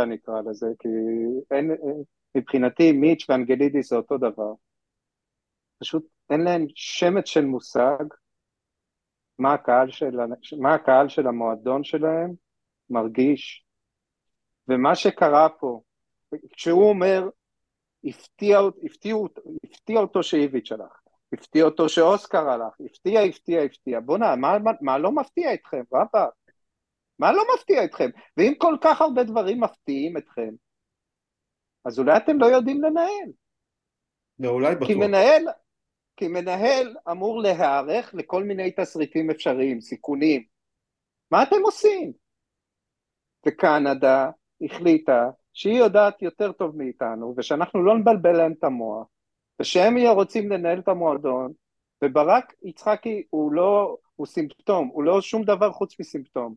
נקרא 0.05 0.41
לזה, 0.41 0.67
כי 0.79 0.89
אין, 1.51 1.71
מבחינתי 2.35 2.91
מיץ' 2.91 3.25
ואנגלידיס 3.29 3.89
זה 3.89 3.95
אותו 3.95 4.17
דבר. 4.17 4.53
פשוט 5.79 6.07
אין 6.29 6.41
להם 6.41 6.65
שמץ 6.75 7.25
של 7.25 7.45
מושג 7.45 8.03
מה 9.39 9.53
הקהל 9.53 9.91
של, 9.91 10.17
מה 10.59 10.73
הקהל 10.73 11.09
של 11.09 11.27
המועדון 11.27 11.83
שלהם 11.83 12.33
מרגיש. 12.89 13.65
ומה 14.67 14.95
שקרה 14.95 15.49
פה, 15.59 15.81
כשהוא 16.51 16.89
אומר, 16.89 17.29
הפתיע, 18.03 18.59
הפתיע, 18.83 19.15
הפתיע 19.63 19.99
אותו 19.99 20.23
שאיביץ' 20.23 20.71
הלך, 20.71 21.01
הפתיע 21.33 21.65
אותו 21.65 21.89
שאוסקר 21.89 22.49
הלך, 22.49 22.73
הפתיע, 22.85 23.21
הפתיע, 23.21 23.61
הפתיע. 23.61 23.99
בוא'נה, 23.99 24.35
מה, 24.35 24.59
מה, 24.59 24.71
מה 24.81 24.97
לא 24.97 25.11
מפתיע 25.11 25.53
אתכם, 25.53 25.83
רבאק? 25.93 26.33
מה 27.19 27.31
לא 27.31 27.43
מפתיע 27.55 27.83
אתכם? 27.83 28.09
ואם 28.37 28.53
כל 28.57 28.77
כך 28.81 29.01
הרבה 29.01 29.23
דברים 29.23 29.61
מפתיעים 29.61 30.17
אתכם, 30.17 30.49
אז 31.85 31.99
אולי 31.99 32.17
אתם 32.17 32.39
לא 32.39 32.45
יודעים 32.45 32.81
לנהל. 32.81 33.31
לא, 34.39 34.49
אולי 34.49 34.75
בטוח. 34.75 34.87
כי 34.87 34.95
מנהל, 34.95 35.47
כי 36.17 36.27
מנהל 36.27 36.95
אמור 37.11 37.41
להיערך 37.41 38.13
לכל 38.13 38.43
מיני 38.43 38.71
תסריטים 38.71 39.31
אפשריים, 39.31 39.81
סיכונים. 39.81 40.43
מה 41.31 41.43
אתם 41.43 41.61
עושים? 41.63 42.13
וקנדה 43.47 44.29
החליטה 44.61 45.29
שהיא 45.57 45.79
יודעת 45.79 46.21
יותר 46.21 46.51
טוב 46.51 46.77
מאיתנו, 46.77 47.33
ושאנחנו 47.37 47.83
לא 47.83 47.97
נבלבל 47.97 48.37
להם 48.37 48.53
את 48.59 48.63
המוח, 48.63 49.07
ושהם 49.59 49.97
יהיו 49.97 50.13
רוצים 50.13 50.51
לנהל 50.51 50.79
את 50.79 50.87
המועדון, 50.87 51.53
וברק 52.03 52.53
יצחקי 52.63 53.23
הוא 53.29 53.51
לא, 53.51 53.97
הוא 54.15 54.27
סימפטום, 54.27 54.87
הוא 54.93 55.03
לא 55.03 55.21
שום 55.21 55.43
דבר 55.43 55.71
חוץ 55.71 55.99
מסימפטום. 55.99 56.55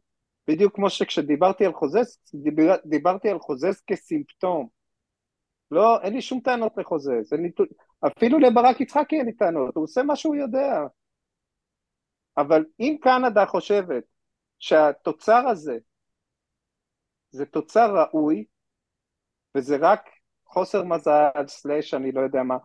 בדיוק 0.49 0.75
כמו 0.77 0.91
שכשדיברתי 0.91 1.67
על 1.67 1.73
חוזס, 1.73 2.35
דיבר, 2.35 2.75
דיברתי 2.85 3.29
על 3.29 3.39
חוזס 3.39 3.83
כסימפטום. 3.87 4.69
לא, 5.71 6.01
אין 6.03 6.13
לי 6.13 6.23
שום 6.23 6.41
טענות 6.41 6.73
לחוזס, 6.77 7.33
לי, 7.33 7.51
אפילו 8.07 8.39
לברק 8.39 8.81
יצחקי 8.81 9.17
אין 9.17 9.27
לי 9.27 9.33
טענות, 9.33 9.77
הוא 9.77 9.85
עושה 9.85 10.03
מה 10.03 10.17
שהוא 10.17 10.37
יודע. 10.37 10.81
אבל 12.37 12.65
אם 12.81 12.97
קנדה 13.01 13.47
חושבת 13.47 14.05
שהתוצר 14.59 15.49
הזה 15.49 15.79
זה 17.31 17.47
תוצר 17.47 17.97
ראוי, 17.97 18.45
וזה 19.55 19.77
רק 19.81 20.09
חוסר 20.47 20.85
מזל, 20.85 21.47
סלאש, 21.47 21.95
אני 21.95 22.13
לא 22.13 22.21
יודע 22.21 22.43
מה, 22.43 22.57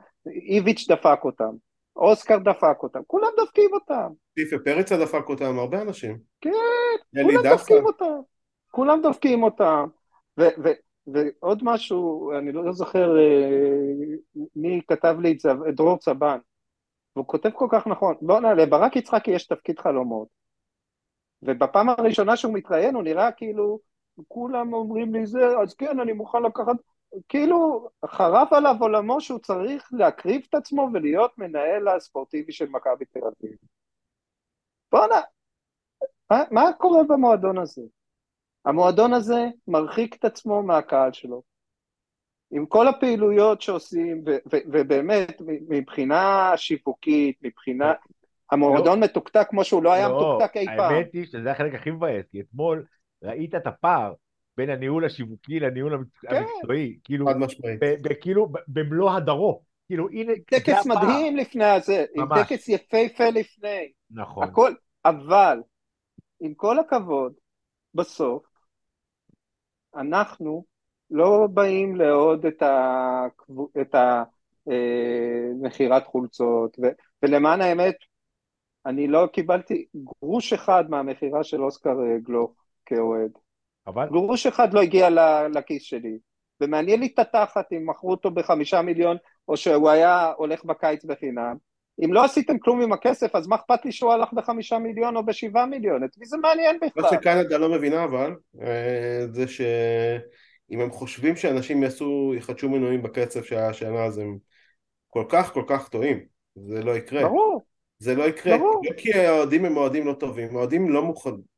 איביץ' 0.50 0.88
דפק 0.89 1.19
אותם, 1.24 1.52
אוסקר 1.95 2.38
דפק 2.38 2.84
אותם, 2.84 3.00
כולם 3.08 3.30
דפקים 3.43 3.69
אותם. 3.74 4.08
טיפה 4.36 4.56
פרצה 4.65 4.98
דפק 4.98 5.30
אותם, 5.30 5.60
הרבה 5.60 5.82
אנשים. 5.82 6.17
כן, 6.41 6.52
כולם 7.24 7.38
דפקה. 7.43 7.56
דפקים 7.56 7.86
אותם. 7.86 8.19
כולם 8.71 9.02
דפקים 9.02 9.43
אותם. 9.43 9.86
ו- 10.39 10.56
ו- 10.63 10.86
ועוד 11.08 11.60
משהו, 11.63 12.32
אני 12.38 12.52
לא 12.52 12.71
זוכר 12.71 13.17
אה, 13.17 14.41
מי 14.56 14.82
כתב 14.88 15.15
לי 15.21 15.32
את 15.32 15.39
זה, 15.39 15.50
דרור 15.76 15.98
צבן, 15.98 16.38
והוא 17.15 17.28
כותב 17.28 17.50
כל 17.54 17.67
כך 17.71 17.88
נכון, 17.88 18.15
בוא'נה, 18.21 18.54
לברק 18.54 18.95
יצחקי 18.95 19.32
יש 19.32 19.48
תפקיד 19.48 19.80
חלומות, 19.80 20.28
ובפעם 21.41 21.89
הראשונה 21.89 22.38
שהוא 22.38 22.54
מתראיין 22.54 22.95
הוא 22.95 23.04
נראה 23.04 23.32
כאילו, 23.32 23.80
כולם 24.28 24.73
אומרים 24.73 25.13
לי 25.13 25.25
זה, 25.25 25.58
אז 25.63 25.73
כן, 25.73 25.99
אני 25.99 26.13
מוכן 26.13 26.43
לקחת, 26.43 26.75
כאילו 27.30 27.89
חרב 28.06 28.47
עליו 28.51 28.75
עולמו 28.80 29.21
שהוא 29.21 29.39
צריך 29.39 29.89
להקריב 29.91 30.45
את 30.49 30.56
עצמו 30.56 30.89
ולהיות 30.93 31.38
מנהל 31.38 31.88
הספורטיבי 31.88 32.51
של 32.51 32.69
מכבי 32.69 33.06
תל 33.06 33.19
אביב. 33.19 33.58
בוא'נה, 34.91 35.21
מה, 36.32 36.43
מה 36.51 36.73
קורה 36.78 37.04
במועדון 37.04 37.58
הזה? 37.58 37.82
המועדון 38.65 39.13
הזה 39.13 39.47
מרחיק 39.67 40.15
את 40.15 40.25
עצמו 40.25 40.63
מהקהל 40.63 41.13
שלו. 41.13 41.41
עם 42.51 42.65
כל 42.65 42.88
הפעילויות 42.88 43.62
שעושים, 43.62 44.23
ו- 44.25 44.38
ו- 44.54 44.65
ובאמת, 44.71 45.41
מבחינה 45.69 46.51
שיווקית, 46.56 47.38
מבחינה... 47.41 47.93
המועדון 48.51 48.99
לא, 48.99 49.06
מתוקתק 49.06 49.47
כמו 49.49 49.63
שהוא 49.63 49.84
לא 49.84 49.93
היה 49.93 50.08
לא, 50.08 50.38
מתוקתק 50.38 50.58
אי 50.58 50.65
פעם. 50.65 50.93
האמת 50.93 51.13
היא 51.13 51.25
שזה 51.25 51.51
החלק 51.51 51.73
הכי 51.73 51.91
מבאס, 51.91 52.25
כי 52.32 52.41
אתמול 52.41 52.86
ראית 53.23 53.56
את 53.56 53.67
הפער 53.67 54.13
בין 54.58 54.69
הניהול 54.69 55.06
השיווקי 55.06 55.60
לניהול 55.60 56.06
כן. 56.21 56.36
המקצועי, 56.36 56.99
כאילו, 57.04 57.25
כאילו 58.21 58.47
במלוא 58.67 59.12
הדרו. 59.12 59.62
כאילו, 59.88 60.10
הנה, 60.10 60.34
טקס 60.45 60.86
מדהים 60.86 61.38
לפני 61.38 61.65
הזה. 61.65 62.06
עם 62.15 62.25
טקס 62.36 62.69
יפהפה 62.69 63.30
לפני. 63.30 63.91
נכון. 64.12 64.43
הכל, 64.43 64.73
אבל, 65.06 65.60
עם 66.39 66.54
כל 66.54 66.80
הכבוד, 66.80 67.34
בסוף, 67.93 68.43
אנחנו 69.95 70.65
לא 71.12 71.47
באים 71.54 71.95
לעוד 71.95 72.45
את, 72.45 72.62
ה... 72.62 73.25
את 73.82 73.95
המכירת 74.65 76.01
אה, 76.01 76.08
חולצות, 76.08 76.78
ו... 76.82 76.88
ולמען 77.23 77.62
האמת, 77.62 77.95
אני 78.86 79.08
לא 79.08 79.28
קיבלתי 79.34 79.86
גרוש 79.95 80.54
אחד 80.54 80.84
מהמכירה 80.89 81.43
של 81.43 81.63
אוסקר 81.63 81.95
גלוך 82.23 82.64
כאוהד. 82.86 83.32
אבל 83.88 84.08
גרוש 84.12 84.48
אחד 84.48 84.74
לא 84.74 84.82
הגיע 84.82 85.10
ל- 85.10 85.48
לכיס 85.54 85.84
שלי. 85.84 86.17
ומעניין 86.62 87.00
לי 87.00 87.10
את 87.13 87.19
התחת 87.19 87.74
אם 87.74 87.89
מכרו 87.89 88.12
אותו 88.12 88.32
בחמישה 88.32 88.82
מיליון, 88.82 89.17
או 89.48 89.58
שהוא 89.58 89.89
היה 89.89 90.32
הולך 90.38 90.65
בקיץ 90.65 91.06
בחינם. 91.06 91.56
אם 92.06 92.13
לא 92.13 92.24
עשיתם 92.26 92.60
כלום 92.60 92.82
עם 92.82 92.93
הכסף, 92.93 93.36
אז 93.36 93.48
מה 93.48 93.56
אכפת 93.56 93.86
לי 93.86 93.91
שהוא 93.91 94.12
הלך 94.12 94.34
בחמישה 94.34 94.78
מיליון 94.80 95.15
או 95.15 95.26
בשבעה 95.26 95.65
מיליון? 95.65 96.04
את 96.04 96.10
מי 96.17 96.26
זה 96.26 96.38
מעניין 96.38 96.78
מה 96.82 96.88
בכלל? 96.88 97.19
שקנדה 97.19 97.58
לא 97.58 97.69
מבינה 97.69 98.04
אבל, 98.04 98.36
אה, 98.62 99.26
זה 99.32 99.48
שאם 99.48 100.80
הם 100.80 100.91
חושבים 100.91 101.36
שאנשים 101.36 101.84
יעשו, 101.84 102.34
יחדשו 102.38 102.69
מנויים 102.69 103.04
בקצב 103.04 103.43
שהיה 103.43 103.69
השנה, 103.69 104.04
אז 104.06 104.17
הם 104.17 104.38
כל 105.10 105.24
כך 105.30 105.54
כל 105.54 105.63
כך 105.67 105.89
טועים. 105.89 106.19
זה 106.56 106.84
לא 106.84 106.98
יקרה. 106.98 107.24
ברור, 107.24 107.62
זה 108.00 108.15
לא 108.15 108.24
יקרה. 108.24 108.58
ברור. 108.58 108.82
לא 108.86 108.91
כי 108.98 109.13
האוהדים 109.13 109.65
הם 109.65 109.78
אוהדים 109.78 110.06
לא 110.06 110.13
טובים, 110.13 110.56
האוהדים 110.56 110.89
לא 110.89 111.04
מוכנים. 111.04 111.55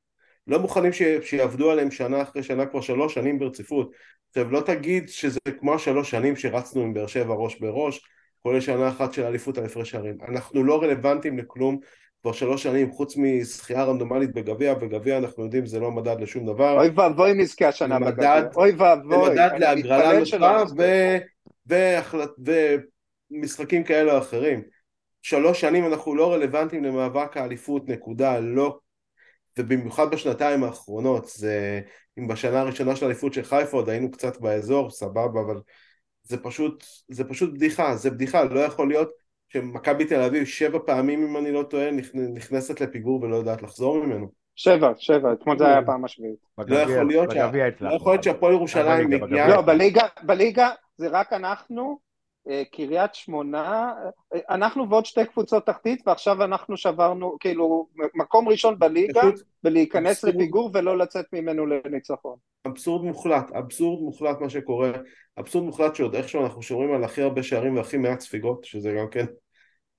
לא 0.48 0.60
מוכנים 0.60 0.94
ש... 0.94 1.02
שיעבדו 1.22 1.72
עליהם 1.72 1.92
שנה 1.92 2.22
אחרי 2.22 2.44
שנה 2.44 2.66
כבר 2.66 2.82
שלוש 2.82 3.14
שנים 3.14 3.40
ברציפות. 3.40 3.92
עכשיו 4.30 4.52
לא 4.52 4.62
תגיד 4.62 5.10
שזה 5.10 5.40
כמו 5.60 5.74
השלוש 5.74 6.12
שנים 6.12 6.36
שרצנו 6.36 6.82
עם 6.82 6.94
באר 6.94 7.08
שבע 7.08 7.34
ראש 7.34 7.60
בראש, 7.60 8.02
כולל 8.44 8.62
שנה 8.62 8.90
אחת 8.90 9.14
של 9.14 9.24
אליפות 9.24 9.58
על 9.58 9.66
הפרש 9.66 9.90
שערים. 9.92 10.18
אנחנו 10.28 10.64
לא 10.64 10.82
רלוונטיים 10.84 11.38
לכלום 11.38 11.80
כבר 12.22 12.32
שלוש 12.32 12.64
שנים, 12.64 12.92
חוץ 12.92 13.18
מזכייה 13.18 13.84
רנדומלית 13.84 14.34
בגביע, 14.34 14.74
וגביע 14.82 15.18
אנחנו 15.18 15.44
יודעים 15.44 15.66
זה 15.66 15.80
לא 15.80 15.92
מדד 15.92 16.22
לשום 16.22 16.46
דבר. 16.46 16.80
אוי 16.80 16.90
ואבוי 16.96 17.34
נזכה 17.34 17.68
השנה 17.68 18.00
זה 18.00 18.06
בגביע. 18.06 18.42
מדד- 18.42 18.56
אוי 18.56 18.72
זה 18.72 18.84
ואבוי. 18.84 19.30
מדד 19.30 19.38
אני 19.40 19.60
להגרלה 19.60 20.20
נוחה. 20.20 20.64
והחלט... 21.66 22.30
ומשחקים 23.32 23.84
כאלה 23.84 24.14
או 24.14 24.18
אחרים. 24.18 24.62
שלוש 25.22 25.62
שנים 25.62 25.86
אנחנו 25.86 26.16
לא 26.16 26.34
רלוונטיים 26.34 26.84
למאבק 26.84 27.38
האליפות, 27.38 27.90
נקודה, 27.90 28.40
לא. 28.40 28.78
ובמיוחד 29.58 30.12
בשנתיים 30.12 30.64
האחרונות, 30.64 31.28
זה... 31.28 31.82
אם 32.20 32.28
בשנה 32.28 32.60
הראשונה 32.60 32.96
של 32.96 33.06
האליפות 33.06 33.34
של 33.34 33.44
חיפה 33.44 33.78
עוד 33.78 33.90
היינו 33.90 34.12
קצת 34.12 34.42
באזור, 34.42 34.90
סבבה, 34.90 35.42
אבל 35.42 35.62
זה 36.24 36.38
פשוט, 36.38 36.84
זה 37.10 37.24
פשוט 37.24 37.54
בדיחה, 37.54 37.96
זה 37.96 38.12
בדיחה, 38.12 38.44
לא 38.44 38.60
יכול 38.60 38.88
להיות 38.88 39.10
שמכבי 39.50 40.06
תל 40.06 40.22
אביב 40.22 40.46
שבע 40.46 40.80
פעמים, 40.86 41.24
אם 41.24 41.38
אני 41.38 41.52
לא 41.52 41.64
טועה, 41.64 41.90
נכ- 41.90 42.18
נכנסת 42.34 42.82
לפיגור 42.82 43.22
ולא 43.22 43.36
יודעת 43.36 43.64
לחזור 43.64 44.06
ממנו. 44.06 44.28
שבע, 44.56 44.92
שבע, 44.98 45.34
אתמול 45.34 45.58
זה 45.58 45.68
היה 45.68 45.78
הפעם 45.78 46.06
השביעית. 46.06 46.40
לא 46.68 46.78
יכול 46.78 47.08
להיות 47.08 47.34
לא 47.36 47.44
הצלחנו. 47.68 47.96
יכול 47.96 48.12
להיות 48.14 48.24
שהפועל 48.24 48.54
ירושלים 48.54 49.10
מגיעה... 49.10 49.48
לא, 49.48 49.62
בליגה, 49.62 50.04
בליגה 50.24 50.70
זה 50.98 51.08
רק 51.08 51.34
אנחנו, 51.34 52.00
קריית 52.72 53.16
שמונה, 53.16 53.94
אה, 54.34 54.40
אנחנו 54.50 54.90
ועוד 54.90 55.06
שתי 55.06 55.26
קבוצות 55.26 55.66
תחתית, 55.66 56.08
ועכשיו 56.08 56.44
אנחנו 56.44 56.78
שברנו, 56.78 57.38
כאילו, 57.40 57.88
מקום 58.16 58.50
ראשון 58.50 58.80
בליגה, 58.80 59.22
ולהיכנס 59.64 60.24
אבסורד. 60.24 60.36
לפיגור 60.36 60.72
ולא 60.74 60.98
לצאת 60.98 61.26
ממנו 61.34 61.66
לניצחון. 61.66 62.36
אבסורד 62.68 63.06
מוחלט, 63.06 63.52
אבסורד 63.52 64.02
מוחלט 64.02 64.42
מה 64.42 64.50
שקורה, 64.50 64.92
אבסורד 65.40 65.66
מוחלט 65.66 65.96
שעוד 65.96 66.16
איכשהו 66.16 66.44
אנחנו 66.44 66.62
שומרים 66.62 66.94
על 66.94 67.04
הכי 67.04 67.22
הרבה 67.22 67.44
שערים 67.44 67.76
והכי 67.76 67.98
מעט 67.98 68.20
ספיגות, 68.20 68.64
שזה 68.64 68.96
גם 69.00 69.08
כן 69.12 69.26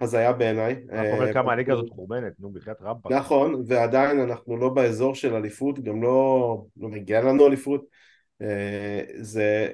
הזיה 0.01 0.33
בעיניי. 0.33 0.73
רק 0.93 1.07
אומר 1.13 1.27
אה, 1.27 1.33
כמה 1.33 1.53
הליגה 1.53 1.73
הזאת 1.73 1.89
חורבנת, 1.91 2.33
נו, 2.39 2.51
בחייאת 2.51 2.83
רמפה. 2.83 3.09
נכון, 3.15 3.63
ועדיין 3.67 4.21
אנחנו 4.21 4.57
לא 4.57 4.69
באזור 4.69 5.15
של 5.15 5.35
אליפות, 5.35 5.79
גם 5.79 6.03
לא, 6.03 6.63
לא 6.77 6.89
מגיע 6.89 7.21
לנו 7.21 7.47
אליפות. 7.47 7.85
אה, 8.43 9.03
זה... 9.21 9.69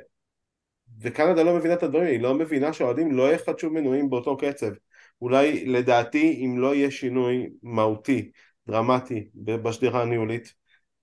וקנדה 1.00 1.42
לא 1.42 1.54
מבינה 1.54 1.74
את 1.74 1.82
הדברים, 1.82 2.06
היא 2.06 2.20
לא 2.20 2.34
מבינה 2.34 2.72
שהאוהדים 2.72 3.12
לא 3.12 3.32
יחדשו 3.32 3.70
מנויים 3.70 4.10
באותו 4.10 4.36
קצב. 4.36 4.70
אולי, 5.20 5.64
לדעתי, 5.64 6.42
אם 6.44 6.58
לא 6.58 6.74
יהיה 6.74 6.90
שינוי 6.90 7.50
מהותי, 7.62 8.30
דרמטי, 8.66 9.28
בשדרה 9.34 10.02
הניהולית, 10.02 10.54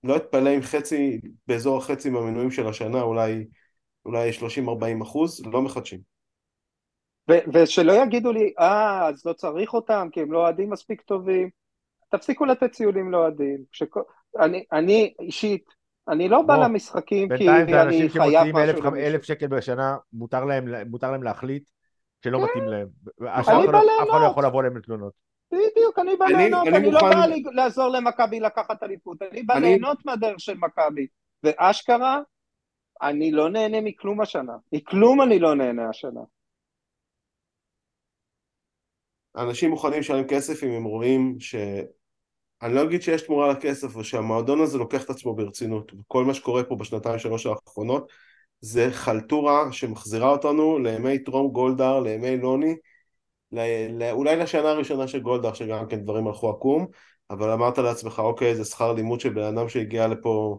לא 0.04 0.16
אתפלא 0.16 0.56
אם 0.56 0.62
חצי, 0.62 1.20
באזור 1.46 1.78
החצי 1.78 2.10
מהמנויים 2.10 2.50
של 2.50 2.66
השנה, 2.66 3.02
אולי, 3.02 3.44
אולי 4.04 4.30
30-40 4.32 5.02
אחוז, 5.02 5.46
לא 5.46 5.62
מחדשים. 5.62 6.00
ו- 7.30 7.52
ושלא 7.52 7.92
יגידו 7.92 8.32
לי, 8.32 8.52
אה, 8.58 9.08
אז 9.08 9.26
לא 9.26 9.32
צריך 9.32 9.74
אותם, 9.74 10.08
כי 10.12 10.20
הם 10.20 10.32
לא 10.32 10.38
אוהדים 10.38 10.70
מספיק 10.70 11.00
טובים. 11.00 11.50
תפסיקו 12.10 12.44
לתת 12.44 12.72
ציונים 12.72 13.12
לאוהדים. 13.12 13.64
אני, 14.40 14.64
אני 14.72 15.14
אישית, 15.20 15.64
אני 16.08 16.28
לא 16.28 16.42
בא 16.42 16.56
למשחקים 16.56 17.28
כי 17.28 17.34
בינתיים 17.46 17.66
זה 17.70 17.82
אני 17.82 17.88
אנשים 17.88 18.08
חייב 18.08 18.44
שמוציאים 18.44 18.56
משהו 18.56 18.96
אלף- 18.96 19.22
שקל 19.22 19.46
בשנה, 19.46 19.96
מותר 20.12 20.44
להם 20.44 20.64
מותר 20.90 21.10
להם 21.10 21.22
להחליט 21.22 21.70
שלא 22.24 22.38
כן. 22.38 22.44
מתאים 22.44 22.64
להם. 22.68 22.88
אני 23.20 23.28
אף 23.40 23.44
אחד 23.48 23.52
בא 23.66 23.72
לא- 23.72 24.02
אף 24.02 24.08
אחד 24.10 24.20
לא. 24.20 24.26
יכול 24.30 24.44
לבוא 24.46 24.62
להם 24.62 24.76
לתלונות. 24.76 25.12
בדיוק, 25.52 25.98
אני 25.98 26.16
בא 26.16 26.24
אני- 26.24 26.34
ליהנות, 26.34 26.66
אני 26.68 26.76
אני 26.76 26.90
לא 26.90 27.00
מוכן- 27.00 27.14
בא 27.20 27.26
לי- 27.26 27.42
לעזור 27.52 27.88
למכבי 27.88 28.40
לקחת 28.40 28.82
אליפות, 28.82 29.22
אני 29.22 29.42
בא 29.42 29.54
אני- 29.54 29.66
ליהנות 29.66 30.06
מהדרך 30.06 30.40
של 30.40 30.54
מכבי. 30.58 31.06
ואשכרה, 31.42 32.20
אני 33.02 33.30
לא 33.30 33.50
נהנה 33.50 33.80
מכלום 33.80 34.20
השנה. 34.20 34.52
מכלום 34.72 35.22
אני 35.22 35.38
לא 35.38 35.54
נהנה 35.54 35.88
השנה. 35.88 36.20
אנשים 39.36 39.70
מוכנים 39.70 40.00
לשלם 40.00 40.24
כסף 40.28 40.64
אם 40.64 40.70
הם 40.70 40.84
רואים 40.84 41.36
ש... 41.40 41.54
אני 42.62 42.74
לא 42.74 42.82
אגיד 42.82 43.02
שיש 43.02 43.22
תמורה 43.22 43.52
לכסף, 43.52 43.84
אבל 43.94 44.04
שהמועדון 44.04 44.60
הזה 44.60 44.78
לוקח 44.78 45.04
את 45.04 45.10
עצמו 45.10 45.34
ברצינות. 45.34 45.92
וכל 46.00 46.24
מה 46.24 46.34
שקורה 46.34 46.64
פה 46.64 46.76
בשנתיים 46.76 47.18
שלוש 47.18 47.46
האחרונות 47.46 48.12
זה 48.60 48.88
חלטורה 48.92 49.72
שמחזירה 49.72 50.28
אותנו 50.28 50.78
לימי 50.78 51.18
טרום 51.18 51.52
גולדהר, 51.52 52.00
לימי 52.00 52.36
לוני, 52.36 52.76
ל- 53.52 54.02
ל- 54.02 54.10
אולי 54.10 54.36
לשנה 54.36 54.70
הראשונה 54.70 55.08
של 55.08 55.20
גולדהר, 55.20 55.52
שגם 55.52 55.86
כן 55.88 56.02
דברים 56.02 56.26
הלכו 56.26 56.50
עקום, 56.50 56.86
אבל 57.30 57.50
אמרת 57.50 57.78
לעצמך, 57.78 58.18
אוקיי, 58.18 58.54
זה 58.54 58.64
שכר 58.64 58.92
לימוד 58.92 59.20
של 59.20 59.32
בן 59.32 59.42
אדם 59.42 59.68
שהגיע 59.68 60.08
לפה 60.08 60.58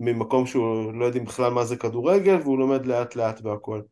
ממקום 0.00 0.46
שהוא 0.46 0.94
לא 0.94 1.04
יודעים 1.04 1.24
בכלל 1.24 1.52
מה 1.52 1.64
זה 1.64 1.76
כדורגל, 1.76 2.36
והוא 2.42 2.58
לומד 2.58 2.86
לאט 2.86 3.16
לאט 3.16 3.40
והכל. 3.44 3.82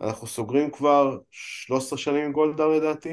אנחנו 0.00 0.26
סוגרים 0.26 0.70
כבר 0.70 1.18
13 1.30 1.98
שנים 1.98 2.24
עם 2.24 2.32
גולדהר 2.32 2.68
לדעתי. 2.68 3.12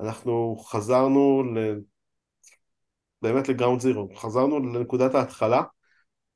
אנחנו 0.00 0.56
חזרנו 0.56 1.42
ל... 1.54 1.58
באמת 3.32 3.48
לגראונד 3.48 3.80
זירו, 3.80 4.08
חזרנו 4.16 4.58
לנקודת 4.58 5.14
ההתחלה 5.14 5.62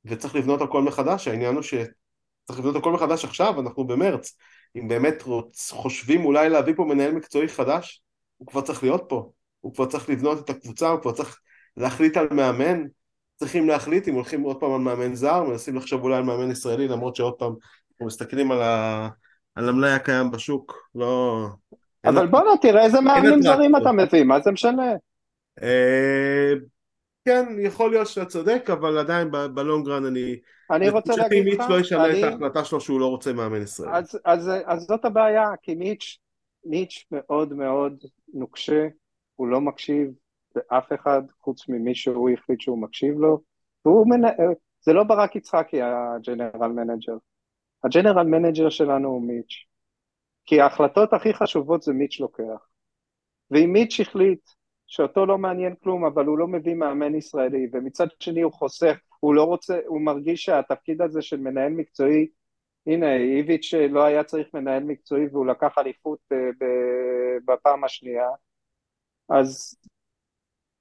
וצריך 0.05 0.35
לבנות 0.35 0.61
הכל 0.61 0.81
מחדש, 0.81 1.27
העניין 1.27 1.55
הוא 1.55 1.63
שצריך 1.63 2.59
לבנות 2.59 2.75
הכל 2.75 2.91
מחדש 2.91 3.25
עכשיו, 3.25 3.59
אנחנו 3.59 3.87
במרץ, 3.87 4.37
אם 4.75 4.87
באמת 4.87 5.23
רוצ... 5.23 5.71
חושבים 5.71 6.25
אולי 6.25 6.49
להביא 6.49 6.73
פה 6.75 6.85
מנהל 6.85 7.11
מקצועי 7.11 7.47
חדש, 7.47 8.01
הוא 8.37 8.47
כבר 8.47 8.61
צריך 8.61 8.83
להיות 8.83 9.05
פה, 9.07 9.29
הוא 9.61 9.73
כבר 9.73 9.85
צריך 9.85 10.09
לבנות 10.09 10.39
את 10.39 10.49
הקבוצה, 10.49 10.89
הוא 10.89 11.01
כבר 11.01 11.11
צריך 11.11 11.39
להחליט 11.77 12.17
על 12.17 12.27
מאמן, 12.31 12.83
צריכים 13.35 13.67
להחליט 13.67 14.07
אם 14.07 14.13
הולכים 14.13 14.41
עוד 14.41 14.59
פעם 14.59 14.73
על 14.73 14.81
מאמן 14.81 15.15
זר, 15.15 15.43
מנסים 15.43 15.75
לחשוב 15.75 16.03
אולי 16.03 16.15
על 16.15 16.23
מאמן 16.23 16.51
ישראלי, 16.51 16.87
למרות 16.87 17.15
שעוד 17.15 17.33
פעם 17.33 17.53
אנחנו 17.91 18.05
מסתכלים 18.05 18.51
על, 18.51 18.61
ה... 18.61 19.09
על 19.55 19.69
המלאי 19.69 19.91
הקיים 19.91 20.31
בשוק, 20.31 20.89
לא... 20.95 21.47
אבל 22.05 22.27
בואנה, 22.27 22.49
תראה 22.61 22.83
איזה 22.83 23.01
מאמנים. 23.01 23.41
זרים 23.41 23.75
אתה 23.75 23.91
מביא, 23.91 24.23
מה 24.23 24.39
זה 24.39 24.51
משנה? 24.51 24.91
כן, 27.25 27.45
יכול 27.59 27.91
להיות 27.91 28.07
שאתה 28.07 28.25
צודק, 28.25 28.69
אבל 28.73 28.97
עדיין 28.97 29.31
בלונגרן 29.31 30.05
אני... 30.05 30.39
אני 30.71 30.89
רוצה 30.89 31.15
להגיד 31.15 31.43
מיץ' 31.45 31.59
לך, 31.59 31.69
לא 31.69 31.79
ישנה 31.79 32.05
אני- 32.05 32.19
את 32.19 32.31
ההחלטה 32.31 32.65
שלו 32.65 32.81
שהוא 32.81 32.99
לא 32.99 33.07
רוצה 33.07 33.33
מאמן 33.33 33.61
ישראלי. 33.61 33.97
אז, 33.97 34.19
אז, 34.25 34.49
אז 34.65 34.81
זאת 34.81 35.05
הבעיה, 35.05 35.49
כי 35.61 35.75
מיץ', 35.75 36.17
מיץ' 36.65 37.05
מאוד 37.11 37.53
מאוד 37.53 38.03
נוקשה, 38.33 38.87
הוא 39.35 39.47
לא 39.47 39.61
מקשיב 39.61 40.11
לאף 40.55 40.93
אחד 40.93 41.21
חוץ 41.41 41.69
ממי 41.69 41.95
שהוא 41.95 42.29
החליט 42.29 42.61
שהוא 42.61 42.81
מקשיב 42.81 43.19
לו, 43.19 43.41
והוא 43.85 44.07
מנ... 44.09 44.21
זה 44.81 44.93
לא 44.93 45.03
ברק 45.03 45.35
יצחקי 45.35 45.81
ה 45.81 45.92
general 45.92 46.71
manager, 46.71 47.17
ה 47.83 47.88
general 47.88 48.23
manager 48.23 48.69
שלנו 48.69 49.09
הוא 49.09 49.21
מיץ', 49.27 49.65
כי 50.45 50.61
ההחלטות 50.61 51.13
הכי 51.13 51.33
חשובות 51.33 51.81
זה 51.81 51.93
מיץ' 51.93 52.19
לוקח, 52.19 52.67
ואם 53.51 53.73
מיץ' 53.73 53.99
החליט 53.99 54.49
שאותו 54.91 55.25
לא 55.25 55.37
מעניין 55.37 55.75
כלום, 55.83 56.05
אבל 56.05 56.25
הוא 56.25 56.37
לא 56.37 56.47
מביא 56.47 56.75
מאמן 56.75 57.15
ישראלי, 57.15 57.67
ומצד 57.73 58.07
שני 58.19 58.41
הוא 58.41 58.53
חוסך, 58.53 58.97
הוא 59.19 59.35
לא 59.35 59.43
רוצה, 59.43 59.79
הוא 59.87 60.01
מרגיש 60.01 60.43
שהתפקיד 60.43 61.01
הזה 61.01 61.21
של 61.21 61.39
מנהל 61.39 61.71
מקצועי 61.71 62.27
הנה, 62.87 63.15
איביץ' 63.15 63.73
לא 63.89 64.03
היה 64.03 64.23
צריך 64.23 64.47
מנהל 64.53 64.83
מקצועי 64.83 65.27
והוא 65.27 65.45
לקח 65.45 65.77
אליפות 65.77 66.19
אה, 66.31 66.37
בפעם 67.45 67.83
השנייה, 67.83 68.27
אז 69.29 69.75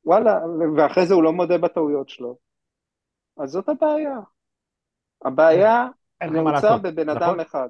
וואלה, 0.05 0.38
ואחרי 0.77 1.07
זה 1.07 1.14
הוא 1.14 1.23
לא 1.23 1.33
מודה 1.33 1.59
בטעויות 1.59 2.09
שלו. 2.09 2.38
אז 3.37 3.51
זאת 3.51 3.68
הבעיה. 3.68 4.18
הבעיה 5.25 5.88
לעשות. 6.20 6.83
בבן 6.83 7.11
נכון? 7.11 7.23
אדם 7.23 7.40
אחד. 7.40 7.68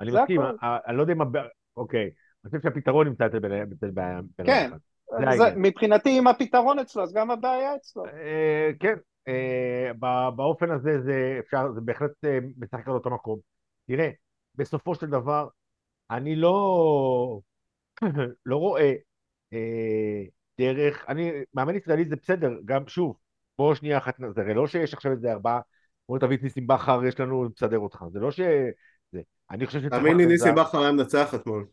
אני 0.00 0.10
מסכים, 0.10 0.40
הכל. 0.40 0.66
ה- 0.66 0.78
אני 0.86 0.96
לא 0.96 1.02
יודע 1.02 1.12
אם... 1.12 1.18
אוקיי, 1.76 2.10
אני 2.44 2.50
חושב 2.50 2.62
שהפתרון 2.62 3.06
נמצא 3.08 3.26
אצל 3.26 3.38
בן 3.38 3.52
אדם 3.52 4.24
כן. 4.44 4.66
אחד. 4.66 4.78
זה 4.78 4.95
זה. 5.38 5.44
מבחינתי 5.56 6.18
אם 6.18 6.26
הפתרון 6.26 6.78
אצלו, 6.78 7.02
אז 7.02 7.12
גם 7.12 7.30
הבעיה 7.30 7.76
אצלו. 7.76 8.06
אה, 8.06 8.70
כן, 8.80 8.94
אה, 9.28 9.90
ב- 10.00 10.36
באופן 10.36 10.70
הזה 10.70 11.00
זה 11.00 11.36
אפשר, 11.40 11.72
זה 11.74 11.80
בהחלט 11.80 12.24
אה, 12.24 12.38
משחק 12.58 12.88
על 12.88 12.94
אותו 12.94 13.10
מקום. 13.10 13.38
תראה, 13.86 14.10
בסופו 14.54 14.94
של 14.94 15.06
דבר, 15.06 15.48
אני 16.10 16.36
לא, 16.36 17.40
לא 18.46 18.56
רואה 18.56 18.94
אה, 19.52 20.22
דרך, 20.58 21.04
אני, 21.08 21.32
מאמן 21.54 21.76
ישראלי 21.76 22.04
זה 22.04 22.16
בסדר, 22.16 22.50
גם 22.64 22.88
שוב, 22.88 23.16
בוא 23.58 23.74
שנייה 23.74 23.98
אחת, 23.98 24.14
זה 24.34 24.40
הרי 24.40 24.54
לא 24.54 24.66
שיש 24.66 24.94
עכשיו 24.94 25.12
איזה 25.12 25.32
ארבעה, 25.32 25.60
בוא 26.08 26.18
תביא 26.18 26.36
את 26.36 26.42
ניסים 26.42 26.66
בכר, 26.66 27.04
יש 27.04 27.20
לנו 27.20 27.44
לסדר 27.44 27.78
אותך, 27.78 28.04
זה 28.12 28.20
לא 28.20 28.30
ש... 28.30 28.40
זה, 29.12 29.20
אני 29.50 29.66
חושב 29.66 29.78
שצריך... 29.78 29.94
תאמין 29.94 30.16
לי, 30.16 30.26
ניסים 30.26 30.54
בכר 30.54 30.78
היה 30.78 30.92
מנצח 30.92 31.34
אתמול. 31.34 31.66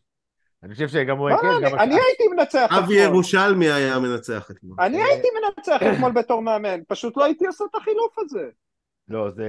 אני 0.64 0.74
חושב 0.74 0.88
שגם 0.88 1.18
הוא... 1.18 1.30
מה, 1.30 1.38
כן, 1.38 1.46
אני- 1.78 1.94
הייתי 1.94 2.28
מנצח 2.36 2.68
אבי 2.70 2.82
אתמול. 2.82 2.96
ירושלמי 2.96 3.70
היה 3.70 3.98
מנצח 3.98 4.50
אתמול. 4.50 4.76
אני 4.80 5.02
הייתי 5.02 5.28
מנצח 5.40 5.80
אתמול 5.92 6.12
בתור 6.12 6.42
מאמן, 6.42 6.80
פשוט 6.88 7.16
לא 7.16 7.24
הייתי 7.24 7.46
עושה 7.46 7.64
את 7.70 7.74
החילוף 7.74 8.18
הזה. 8.18 8.48
לא, 9.08 9.30
זה, 9.30 9.48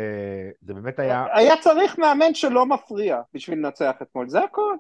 זה 0.62 0.74
באמת 0.74 1.00
היה, 1.00 1.26
היה 1.34 1.54
צריך 1.62 2.00
מאמן 2.00 2.34
שלא 2.34 2.66
מפריע 2.66 3.22
בשביל 3.34 3.60
לנצח 3.60 3.96
אתמול, 4.02 4.30
זה 4.30 4.44
הכל. 4.44 4.76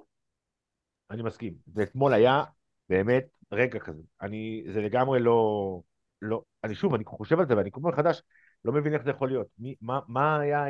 אני 1.12 1.24
מסכים. 1.24 1.54
ואתמול 1.76 2.13
היה 2.13 2.43
באמת 2.89 3.26
רגע 3.52 3.80
כזה. 3.80 4.02
אני, 4.21 4.63
זה 4.74 4.82
לגמרי 4.82 5.19
לא, 5.19 5.80
לא, 6.21 6.41
אני 6.63 6.76
שוב, 6.76 6.93
אני 6.93 7.04
חושב 7.06 7.39
על 7.39 7.48
זה 7.48 7.58
ואני 7.58 7.71
כל 7.71 7.80
פעם 7.84 7.91
מחדש 7.91 8.21
לא 8.65 8.74
מבין 8.74 8.93
איך 8.93 9.04
זה 9.04 9.10
יכול 9.10 9.30
להיות. 9.30 9.48
מי, 9.60 9.76
מה, 9.82 10.00
מה 10.08 10.39
היה, 10.39 10.65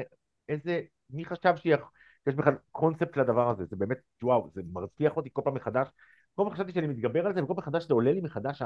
איזה, 0.50 0.82
מי 1.10 1.26
חשב 1.26 1.54
שיש 2.26 2.36
בכלל 2.36 2.56
קונספט 2.72 3.18
לדבר 3.18 3.50
הזה? 3.50 3.66
זה 3.66 3.76
באמת, 3.76 3.98
וואו, 4.24 4.50
זה 4.54 4.62
מרתיח 4.74 5.18
אותי 5.18 5.30
כל 5.34 5.42
פעם 5.44 5.54
מחדש. 5.54 5.88
כל 6.36 6.44
פעם 6.44 6.54
חשבתי 6.54 6.72
שאני 6.72 6.88
מתגבר 6.88 7.26
על 7.26 7.34
זה, 7.34 7.44
וכל 7.44 7.54
פעם 7.54 7.58
מחדש 7.58 7.88
זה 7.88 7.94
עולה 7.94 8.12
לי 8.12 8.22
מחדש 8.22 8.62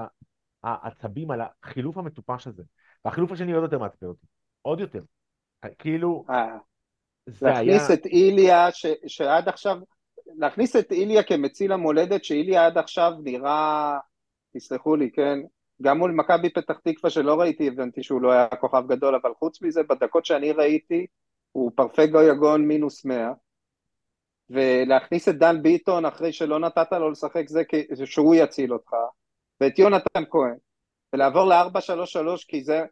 העצבים 0.64 1.32
על 1.32 1.42
החילוף 1.42 1.98
המטופש 1.98 2.48
הזה. 2.48 2.64
והחילוף 3.06 3.32
השני 3.32 3.54
עוד 3.54 3.64
יותר 3.64 3.80
מעצבן 3.80 4.08
אותי. 4.08 4.26
עוד 4.62 4.80
יותר. 4.80 5.02
כאילו, 5.80 6.26
אה, 6.30 6.58
זה 7.26 7.48
היה... 7.48 7.62
להכניס 7.62 7.92
את 7.92 8.06
איליה, 8.06 8.72
ש, 8.72 8.86
שעד 9.08 9.50
עכשיו, 9.50 9.78
להכניס 10.38 10.76
את 10.76 10.92
איליה 10.92 11.24
כמציל 11.24 11.72
המולדת, 11.72 12.24
שאיליה 12.24 12.66
עד 12.66 12.78
עכשיו 12.78 13.12
נראה, 13.24 13.98
תסלחו 14.54 14.96
לי, 14.96 15.12
כן, 15.12 15.40
גם 15.82 15.98
מול 15.98 16.12
מכבי 16.12 16.50
פתח 16.50 16.80
תקווה 16.84 17.10
שלא 17.10 17.40
ראיתי, 17.40 17.68
הבנתי 17.68 18.04
שהוא 18.04 18.22
לא 18.22 18.32
היה 18.32 18.48
כוכב 18.48 18.84
גדול, 18.88 19.16
אבל 19.16 19.32
חוץ 19.40 19.62
מזה, 19.62 19.84
בדקות 19.84 20.26
שאני 20.26 20.52
ראיתי, 20.52 21.08
הוא 21.52 21.72
פרפגו 21.76 22.22
יגון 22.22 22.68
מינוס 22.68 23.06
100, 23.06 23.32
ולהכניס 24.50 25.30
את 25.30 25.36
דן 25.38 25.62
ביטון 25.62 26.06
אחרי 26.06 26.34
שלא 26.34 26.60
נתת 26.60 26.92
לו 26.92 27.12
לשחק 27.12 27.44
זה 27.92 28.06
שהוא 28.06 28.36
יציל 28.36 28.74
אותך, 28.74 28.92
ואת 29.62 29.80
יונתן 29.80 30.24
כהן, 30.30 30.56
ולעבור 31.14 31.44
ל-4-3-3 31.44 32.46
כי 32.48 32.64
זה, 32.64 32.86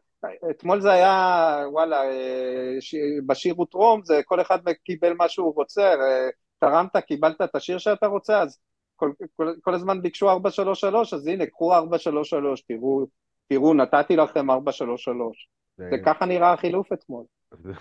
אתמול 0.49 0.81
זה 0.81 0.91
היה, 0.91 1.55
וואלה, 1.71 2.03
אה, 2.03 2.75
ש- 2.79 2.95
בשיר 3.27 3.59
ותרום, 3.61 4.01
זה 4.03 4.21
כל 4.25 4.41
אחד 4.41 4.59
קיבל 4.83 5.13
מה 5.13 5.29
שהוא 5.29 5.55
רוצה, 5.55 5.81
אה, 5.93 6.29
תרמת, 6.59 6.97
קיבלת 6.97 7.41
את 7.41 7.55
השיר 7.55 7.77
שאתה 7.77 8.07
רוצה, 8.07 8.41
אז 8.41 8.59
כל, 8.95 9.11
כל, 9.35 9.53
כל 9.61 9.73
הזמן 9.73 10.01
ביקשו 10.01 10.29
4-3-3, 10.31 11.13
אז 11.13 11.27
הנה, 11.27 11.45
קחו 11.45 11.73
4-3-3, 11.75 12.61
תראו, 12.67 13.05
תראו, 13.47 13.73
נתתי 13.73 14.15
לכם 14.15 14.51
4-3-3. 14.51 14.53
זה- 15.77 15.87
זה 15.91 15.97
ככה 16.05 16.25
נראה 16.25 16.53
החילוף 16.53 16.93
אתמול. 16.93 17.23
זה- 17.63 17.71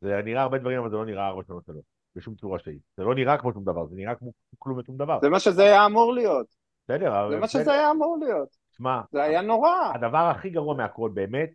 זה 0.00 0.20
נראה 0.24 0.42
הרבה 0.42 0.58
דברים, 0.58 0.78
אבל 0.78 0.90
זה 0.90 0.96
לא 0.96 1.06
נראה 1.06 1.28
ארבע 1.28 1.42
שנות 1.46 1.64
שלוש, 1.66 1.84
בשום 2.16 2.34
צורה 2.34 2.58
שהיא. 2.58 2.78
זה 2.96 3.02
לא 3.02 3.14
נראה 3.14 3.38
כמו 3.38 3.52
שום 3.52 3.64
דבר, 3.64 3.86
זה 3.86 3.96
נראה 3.96 4.14
כמו 4.14 4.32
כלום 4.58 4.78
ושום 4.78 4.96
דבר. 4.96 5.18
זה 5.22 5.28
מה 5.28 5.40
שזה 5.40 5.62
היה 5.62 5.86
אמור 5.86 6.12
להיות, 6.14 6.46
בסדר, 6.84 7.20
אבל 7.20 7.30
זה 7.30 7.40
מה. 7.40 7.48
שזה 7.48 7.72
היה 7.72 7.90
אמור 7.90 8.18
להיות, 8.20 8.48
שמע, 8.76 9.00
זה 9.12 9.22
היה 9.22 9.42
נורא. 9.42 9.92
הדבר 9.94 10.18
הכי 10.18 10.50
גרוע 10.50 10.74
מהכל 10.74 11.10
באמת, 11.14 11.50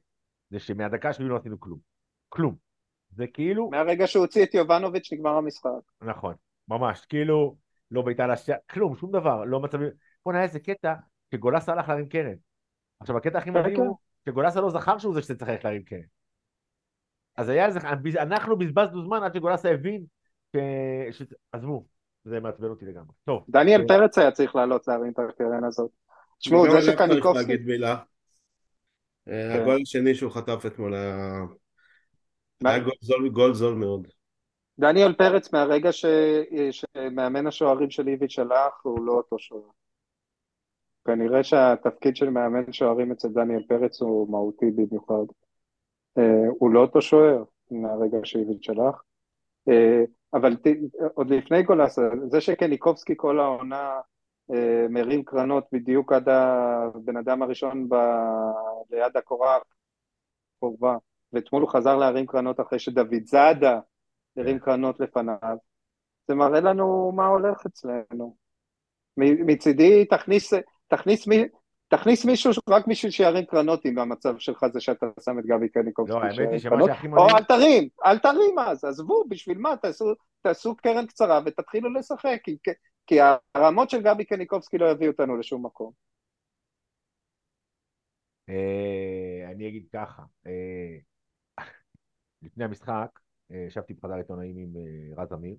זה 0.49 0.59
שמהדקה 0.59 1.13
שלי 1.13 1.27
לא 1.27 1.35
עשינו 1.35 1.59
כלום. 1.59 1.79
כלום. 2.29 2.55
זה 3.09 3.27
כאילו, 3.27 3.69
מהרגע 3.69 4.07
שהוא 4.07 4.21
הוציא 4.21 4.43
את 4.43 4.53
יובנוביץ' 4.53 5.13
נגמר 5.13 5.37
המשחק. 5.37 5.69
נכון, 6.01 6.33
ממש, 6.67 7.05
כאילו, 7.05 7.55
לא 7.91 8.01
בעיטה 8.01 8.27
לשער, 8.27 8.57
כלום, 8.69 8.95
שום 8.95 9.11
דבר, 9.11 9.43
לא 9.45 9.59
מצבים. 9.59 9.89
בוא'נה, 10.25 10.39
היה 10.39 10.47
איזה 10.47 10.59
קטע 10.59 10.93
שגולסה 11.33 11.71
הלך 11.71 11.89
להרים 11.89 12.09
קרן. 12.09 12.35
עכשיו, 12.99 13.17
הקטע 13.17 13.37
הכי 13.37 13.49
מדהים 13.49 13.75
כן. 13.75 13.81
הוא 13.81 13.97
שגולסה 14.25 14.61
לא 14.61 14.69
זכר 14.69 14.97
שהוא 14.97 15.13
זה 15.13 15.21
שצריך 15.21 15.49
ללכת 15.49 15.63
להרים 15.63 15.83
קרן. 15.83 15.99
אז 17.37 17.49
היה 17.49 17.65
איזה, 17.65 17.79
אנחנו 18.19 18.57
בזבזנו 18.57 19.03
זמן 19.03 19.23
עד 19.23 19.33
שגולסה 19.33 19.69
הבין 19.69 20.03
ש... 20.55 20.57
ש... 21.11 21.23
עזבו, 21.51 21.85
זה 22.25 22.39
מעצבן 22.39 22.67
אותי 22.67 22.85
לגמרי. 22.85 23.13
טוב, 23.23 23.45
דניאל 23.49 23.81
אה, 23.81 23.87
פרץ 23.87 24.17
היה 24.17 24.31
צריך 24.31 24.55
לעלות 24.55 24.87
להרים 24.87 25.11
את 25.11 25.19
הקרן 25.19 25.63
הזאת. 25.63 25.91
תשמעו, 26.39 26.71
זה 26.71 26.81
שקניקובסקי... 26.81 27.51
להגיד 27.51 27.67
מילה. 27.67 27.95
אה, 29.27 29.53
כן. 29.53 29.61
הגול 29.61 29.79
השני 29.81 30.15
שהוא 30.15 30.31
חטף 30.31 30.63
אתמול 30.67 30.93
היה 30.93 31.39
מה? 32.61 32.69
היה 32.69 32.79
גול 32.79 32.93
זול- 33.01 33.29
גול 33.29 33.53
זול 33.53 33.75
מאוד. 33.75 34.07
דניאל 34.79 35.13
פרץ 35.13 35.53
מהרגע 35.53 35.91
ש... 35.91 36.05
שמאמן 36.71 37.47
השוערים 37.47 37.89
של 37.89 38.07
איביץ' 38.07 38.39
הלך, 38.39 38.73
הוא 38.83 39.05
לא 39.05 39.11
אותו 39.11 39.39
שוער. 39.39 39.61
כנראה 41.05 41.43
שהתפקיד 41.43 42.15
של 42.15 42.29
מאמן 42.29 42.73
שוערים 42.73 43.11
אצל 43.11 43.27
דניאל 43.27 43.63
פרץ 43.67 44.01
הוא 44.01 44.31
מהותי 44.31 44.65
במיוחד. 44.75 45.25
אה, 46.17 46.47
הוא 46.59 46.73
לא 46.73 46.79
אותו 46.79 47.01
שוער 47.01 47.43
מהרגע 47.71 48.17
שאיביץ' 48.23 48.69
הלך. 48.69 49.01
אבל 50.33 50.55
ת... 50.55 50.67
עוד 51.13 51.29
לפני 51.29 51.63
גולסה, 51.63 52.01
זה 52.31 52.41
שקניקובסקי 52.41 53.13
כל 53.17 53.39
העונה 53.39 53.99
אה, 54.53 54.85
מרים 54.89 55.23
קרנות 55.23 55.63
בדיוק 55.71 56.13
עד 56.13 56.29
הבן 56.29 57.17
אדם 57.17 57.41
הראשון 57.41 57.89
ב... 57.89 57.95
ליד 58.91 59.17
הקורה 59.17 59.57
הקרובה, 60.57 60.97
ואתמול 61.33 61.61
הוא 61.61 61.69
חזר 61.69 61.95
להרים 61.95 62.25
קרנות 62.25 62.59
אחרי 62.59 62.79
שדוד 62.79 63.25
זאדה 63.25 63.79
הרים 64.37 64.59
קרנות 64.59 64.99
לפניו, 64.99 65.57
זה 66.27 66.35
מראה 66.35 66.59
לנו 66.59 67.11
מה 67.15 67.27
הולך 67.27 67.65
אצלנו. 67.65 68.35
מצידי 69.17 70.05
תכניס, 70.05 70.53
תכניס, 70.87 71.27
תכניס 71.89 72.25
מישהו 72.25 72.51
רק 72.69 72.87
בשביל 72.87 73.11
שירים 73.11 73.45
קרנות 73.45 73.85
אם 73.85 73.99
המצב 73.99 74.37
שלך 74.37 74.65
זה 74.73 74.79
שאתה 74.81 75.05
שם 75.19 75.39
את 75.39 75.45
גבי 75.45 75.69
קניקובסקי. 75.69 76.15
לא, 76.15 76.23
האמת 76.23 76.51
היא 76.51 76.59
שמה. 76.59 76.85
שהכי 76.85 77.07
או 77.07 77.11
מדהים- 77.11 77.35
אל 77.35 77.43
תרים, 77.43 77.89
אל 78.05 78.19
תרים 78.19 78.59
אז, 78.59 78.85
עזבו, 78.85 79.23
בשביל 79.29 79.57
מה? 79.57 79.77
תעשו, 79.77 80.13
תעשו 80.41 80.75
קרן 80.75 81.07
קצרה 81.07 81.39
ותתחילו 81.45 81.93
לשחק, 81.93 82.39
כי, 82.43 82.57
כי 83.07 83.15
הרמות 83.55 83.89
של 83.89 84.01
גבי 84.01 84.25
קניקובסקי 84.25 84.77
לא 84.77 84.91
יביאו 84.91 85.11
אותנו 85.11 85.37
לשום 85.37 85.65
מקום. 85.65 85.91
אה, 88.49 89.51
אני 89.51 89.67
אגיד 89.67 89.85
ככה, 89.93 90.23
אה, 90.47 90.97
לפני 92.41 92.63
המשחק, 92.63 93.19
אה, 93.51 93.65
ישבתי 93.67 93.93
בחדר 93.93 94.13
עיתונאים 94.13 94.57
עם 94.57 94.73
אה, 94.77 95.23
רז 95.23 95.33
אמיר, 95.33 95.55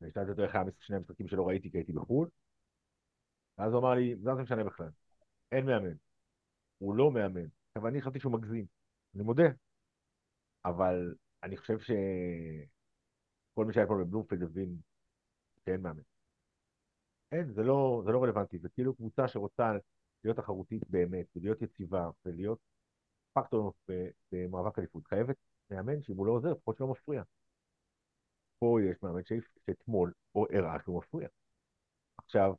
ושאלתי 0.00 0.30
אותו 0.30 0.42
איך 0.42 0.54
היה 0.54 0.64
שני 0.80 0.96
המשחקים 0.96 1.28
שלא 1.28 1.48
ראיתי 1.48 1.70
כי 1.70 1.78
הייתי 1.78 1.92
בחו"ל, 1.92 2.28
ואז 3.60 3.72
הוא 3.72 3.80
אמר 3.80 3.94
לי, 3.94 4.16
זה 4.16 4.30
לא 4.30 4.36
משנה 4.36 4.64
בכלל, 4.64 4.88
אין 5.52 5.66
מאמן, 5.66 5.94
הוא 6.78 6.94
לא 6.94 7.10
מאמן. 7.10 7.46
עכשיו 7.68 7.88
אני 7.88 8.00
חשבתי 8.00 8.20
שהוא 8.20 8.32
מגזים, 8.32 8.66
אני 9.14 9.22
מודה, 9.22 9.48
אבל 10.64 11.14
אני 11.42 11.56
חושב 11.56 11.78
שכל 11.78 13.64
מי 13.64 13.72
שהיה 13.72 13.86
פה 13.86 13.94
בבלומפילד 14.00 14.42
הבין 14.42 14.76
שאין 15.64 15.80
מאמן. 15.80 16.02
אין, 17.32 17.52
זה 17.52 17.62
לא, 17.62 18.02
זה 18.04 18.12
לא 18.12 18.22
רלוונטי, 18.22 18.58
זה 18.58 18.68
כאילו 18.68 18.94
קבוצה 18.94 19.28
שרוצה 19.28 19.72
להיות 20.24 20.36
תחרותית 20.36 20.90
באמת, 20.90 21.26
ולהיות 21.36 21.62
יציבה, 21.62 22.10
ולהיות 22.24 22.58
פקטור 23.32 23.72
במאבק 24.32 24.78
אליפות, 24.78 25.06
חייבת 25.06 25.36
מאמן 25.70 26.02
שאם 26.02 26.16
הוא 26.16 26.26
לא 26.26 26.32
עוזר, 26.32 26.52
לפחות 26.52 26.76
שלא 26.76 26.86
מפריע. 26.86 27.22
פה 28.58 28.78
יש 28.90 29.02
מאמן 29.02 29.20
שאתמול 29.24 30.12
או 30.34 30.46
הראה 30.52 30.82
שהוא 30.84 30.98
מפריע. 30.98 31.28
עכשיו, 32.16 32.54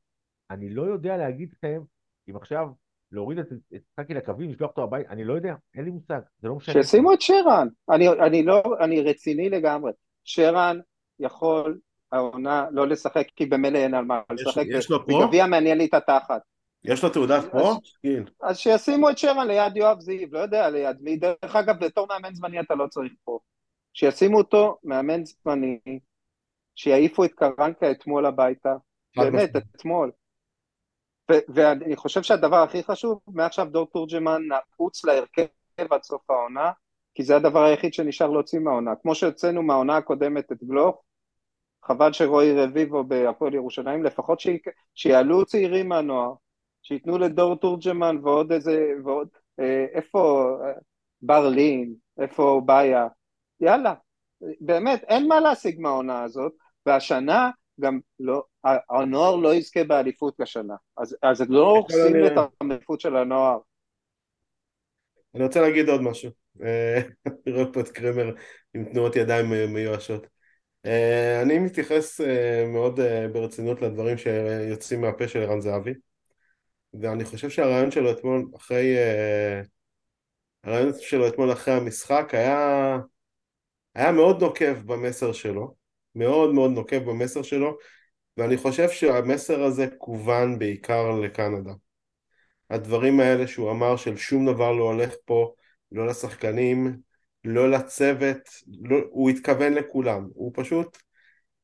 אני 0.51 0.69
לא 0.69 0.81
יודע 0.81 1.17
להגיד 1.17 1.49
לכם 1.57 1.81
אם 2.29 2.35
עכשיו 2.35 2.67
להוריד 3.11 3.39
את 3.39 3.45
את 3.75 3.81
סאקי 3.95 4.13
לקווים, 4.13 4.49
לשלוח 4.51 4.69
אותו 4.69 4.83
הביתה, 4.83 5.09
אני 5.09 5.23
לא 5.23 5.33
יודע, 5.33 5.55
אין 5.75 5.85
לי 5.85 5.91
מושג, 5.91 6.19
זה 6.41 6.47
לא 6.47 6.55
משנה. 6.55 6.73
שישימו 6.83 7.13
את 7.13 7.21
שרן, 7.21 7.67
אני, 7.89 8.09
אני 8.09 8.43
לא, 8.43 8.63
אני 8.79 9.01
רציני 9.01 9.49
לגמרי. 9.49 9.91
שרן 10.23 10.79
יכול 11.19 11.79
העונה 12.11 12.67
לא 12.71 12.87
לשחק 12.87 13.27
כי 13.35 13.45
במילא 13.45 13.77
אין 13.77 13.93
על 13.93 14.05
מה 14.05 14.21
יש- 14.33 14.47
לשחק. 14.47 14.63
יש 14.69 14.89
לו 14.91 15.05
פה? 15.07 15.21
בגביע 15.25 15.45
מעניין 15.47 15.77
לי 15.77 15.85
את 15.85 15.93
התחת. 15.93 16.41
יש 16.83 17.03
לו 17.03 17.09
תעודת 17.09 17.43
פה? 17.51 17.73
כן. 18.03 18.23
אז 18.41 18.57
שישימו 18.57 19.09
את 19.09 19.17
שרן 19.17 19.47
ליד 19.47 19.77
יואב 19.77 19.99
זיו, 19.99 20.27
לא 20.31 20.39
יודע 20.39 20.69
ליד 20.69 20.97
מי. 21.01 21.17
דרך 21.17 21.55
אגב, 21.55 21.75
בתור 21.85 22.07
מאמן 22.07 22.33
זמני 22.35 22.59
אתה 22.59 22.75
לא 22.75 22.87
צריך 22.87 23.13
פה. 23.23 23.39
שישימו 23.93 24.37
אותו 24.37 24.77
מאמן 24.83 25.25
זמני, 25.25 25.79
שיעיפו 26.75 27.25
את 27.25 27.31
קרנקה 27.33 27.91
אתמול 27.91 28.25
הביתה, 28.25 28.75
באמת. 29.17 29.55
אתמול. 29.55 30.11
ואני 31.50 31.96
חושב 31.96 32.24
שהדבר 32.24 32.56
הכי 32.63 32.84
חשוב, 32.84 33.20
מעכשיו 33.28 33.67
דור 33.72 33.88
תורג'מן 33.94 34.41
נעוץ 34.48 35.06
להרכב 35.06 35.46
עד 35.89 36.04
סוף 36.04 36.30
העונה, 36.30 36.72
כי 37.15 37.24
זה 37.24 37.36
הדבר 37.36 37.63
היחיד 37.63 37.94
שנשאר 37.94 38.30
להוציא 38.30 38.60
מהעונה. 38.60 38.91
כמו 39.02 39.15
שהוצאנו 39.15 39.63
מהעונה 39.63 39.98
הקודמת 39.98 40.52
את 40.52 40.63
גלוך, 40.63 41.04
חבל 41.86 42.13
שרועי 42.13 42.54
רביבו 42.54 43.04
בהפועל 43.04 43.54
ירושלים, 43.54 44.04
לפחות 44.04 44.39
שי- 44.39 44.60
שיעלו 44.96 45.46
צעירים 45.46 45.89
מהנוער, 45.89 46.34
שייתנו 46.84 47.17
לדור 47.17 47.56
תורג'מן 47.56 48.17
ועוד 48.24 48.52
איזה, 48.52 48.91
ועוד, 49.04 49.28
אה, 49.60 49.86
איפה 49.94 50.52
אה, 50.65 50.72
בר 51.22 51.50
לין, 51.50 51.94
איפה 52.20 52.62
באיה, 52.65 53.08
יאללה, 53.60 53.94
באמת, 54.62 55.04
אין 55.04 55.28
מה 55.28 55.39
להשיג 55.39 55.82
מהעונה 55.82 56.24
הזאת, 56.24 56.54
והשנה 56.86 57.50
גם 57.82 58.00
לא, 58.20 58.44
הנוער 58.89 59.36
לא 59.36 59.56
יזכה 59.56 59.84
באליפות 59.84 60.39
השנה, 60.39 60.76
אז, 60.98 61.17
אז 61.22 61.41
לא 61.50 61.70
הורסים 61.70 62.26
את 62.26 62.32
האליפות 62.62 63.02
של 63.02 63.15
הנוער. 63.15 63.60
אני 65.36 65.44
רוצה 65.44 65.62
להגיד 65.62 65.89
עוד 65.89 66.02
משהו. 66.02 66.32
אה, 66.63 67.02
אני 67.48 67.56
רואה 67.56 67.74
פה 67.74 67.80
את 67.80 67.89
קרמר 67.89 68.36
עם 68.74 68.86
תנועות 68.86 69.15
ידיים 69.15 69.74
מיואשות. 69.74 70.28
אה, 70.86 71.41
אני 71.41 71.60
מתייחס 71.60 72.22
אה, 72.22 72.65
מאוד 72.67 73.00
ברצינות 73.34 73.82
לדברים 73.82 74.17
שיוצאים 74.17 75.02
מהפה 75.02 75.28
של 75.28 75.39
ערן 75.39 75.62
זהבי, 75.62 75.94
ואני 77.02 77.26
חושב 77.26 77.50
שהרעיון 77.50 77.91
שלו 77.91 78.12
אתמול 78.12 78.46
אחרי... 78.56 78.96
הרעיון 80.63 80.91
שלו 81.00 81.28
אתמול 81.28 81.52
אחרי 81.52 81.74
המשחק 81.74 82.30
היה, 82.34 82.98
היה 83.96 84.12
מאוד 84.12 84.44
נוקב 84.44 84.74
במסר 84.86 85.32
שלו, 85.32 85.76
מאוד 86.15 86.54
מאוד 86.54 86.71
נוקב 86.71 86.97
במסר 86.97 87.41
שלו, 87.41 87.78
ואני 88.38 88.58
חושב 88.58 88.89
שהמסר 88.89 89.63
הזה 89.63 89.88
כוון 89.97 90.60
בעיקר 90.60 91.12
לקנדה. 91.12 91.71
הדברים 92.69 93.19
האלה 93.19 93.47
שהוא 93.47 93.71
אמר 93.71 93.95
של 93.95 94.17
שום 94.17 94.45
דבר 94.45 94.71
לא 94.71 94.84
הולך 94.84 95.13
פה, 95.26 95.54
לא 95.91 96.08
לשחקנים, 96.08 96.97
לא 97.43 97.71
לצוות, 97.71 98.38
לא, 98.82 98.97
הוא 99.10 99.30
התכוון 99.30 99.74
לכולם, 99.74 100.28
הוא 100.34 100.52
פשוט 100.56 100.97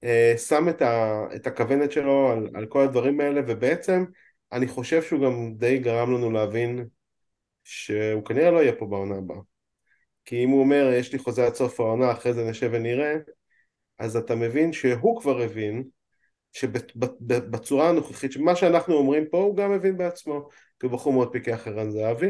אה, 0.04 0.34
שם 0.38 0.70
את, 0.70 0.82
ה, 0.82 1.24
את 1.36 1.48
הכוונת 1.48 1.92
שלו 1.92 2.32
על, 2.32 2.50
על 2.56 2.66
כל 2.66 2.82
הדברים 2.82 3.20
האלה, 3.20 3.42
ובעצם 3.48 4.06
אני 4.52 4.68
חושב 4.68 5.04
שהוא 5.04 5.26
גם 5.26 5.54
די 5.58 5.78
גרם 5.80 6.14
לנו 6.14 6.32
להבין 6.32 6.88
שהוא 7.64 8.26
כנראה 8.26 8.52
לא 8.52 8.60
יהיה 8.60 8.76
פה 8.76 8.86
בעונה 8.86 9.16
הבאה. 9.16 9.38
כי 10.26 10.44
אם 10.44 10.50
הוא 10.50 10.60
אומר, 10.60 10.92
יש 10.94 11.14
לי 11.14 11.20
חוזה 11.20 11.46
עד 11.46 11.56
סוף 11.56 11.80
העונה, 11.80 12.12
אחרי 12.12 12.34
זה 12.34 12.50
נשב 12.50 12.70
ונראה, 12.74 13.16
אז 14.00 14.16
אתה 14.16 14.36
מבין 14.36 14.74
שהוא 14.74 15.22
כבר 15.22 15.42
הבין 15.42 15.84
שבצורה 16.54 17.90
הנוכחית, 17.90 18.32
שמה 18.32 18.56
שאנחנו 18.56 18.94
אומרים 18.94 19.26
פה 19.32 19.38
הוא 19.38 19.58
גם 19.58 19.72
מבין 19.72 19.98
בעצמו, 19.98 20.50
כי 20.80 20.86
הוא 20.86 20.94
בחור 20.94 21.14
מאוד 21.14 21.32
פיקח 21.32 21.68
ערן 21.68 21.92
זהבי, 21.92 22.30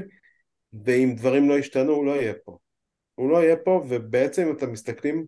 ואם 0.86 1.14
דברים 1.18 1.50
לא 1.50 1.54
ישתנו 1.54 1.92
הוא 1.92 2.06
לא 2.06 2.12
יהיה 2.12 2.34
פה. 2.46 2.58
הוא 3.16 3.32
לא 3.32 3.44
יהיה 3.44 3.56
פה, 3.56 3.86
ובעצם 3.90 4.48
אם 4.48 4.56
אתם 4.58 4.72
מסתכלים 4.72 5.26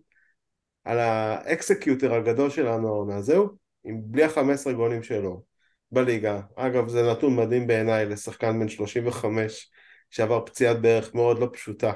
על 0.84 1.00
ה 1.00 1.12
executor 1.12 2.14
הגדול 2.14 2.50
שלנו 2.50 2.88
העונה, 2.88 3.22
זהו, 3.22 3.50
עם 3.84 4.02
בלי 4.04 4.24
החמש 4.24 4.68
גולים 4.68 5.04
שלו 5.04 5.44
בליגה. 5.92 6.42
אגב, 6.56 6.88
זה 6.88 7.12
נתון 7.12 7.36
מדהים 7.36 7.68
בעיניי 7.68 8.06
לשחקן 8.06 8.60
בן 8.60 8.68
35 8.68 9.72
שעבר 10.10 10.46
פציעת 10.46 10.82
בערך 10.82 11.16
מאוד 11.16 11.40
לא 11.40 11.50
פשוטה. 11.54 11.94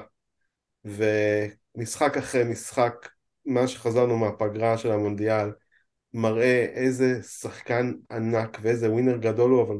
ומשחק 0.84 2.16
אחרי 2.16 2.44
משחק, 2.44 3.08
מה 3.46 3.68
שחזרנו 3.68 4.18
מהפגרה 4.18 4.78
של 4.78 4.92
המונדיאל, 4.92 5.48
מראה 6.14 6.66
איזה 6.74 7.22
שחקן 7.22 7.92
ענק 8.10 8.58
ואיזה 8.62 8.90
ווינר 8.90 9.16
גדול 9.16 9.50
הוא, 9.50 9.62
אבל 9.62 9.76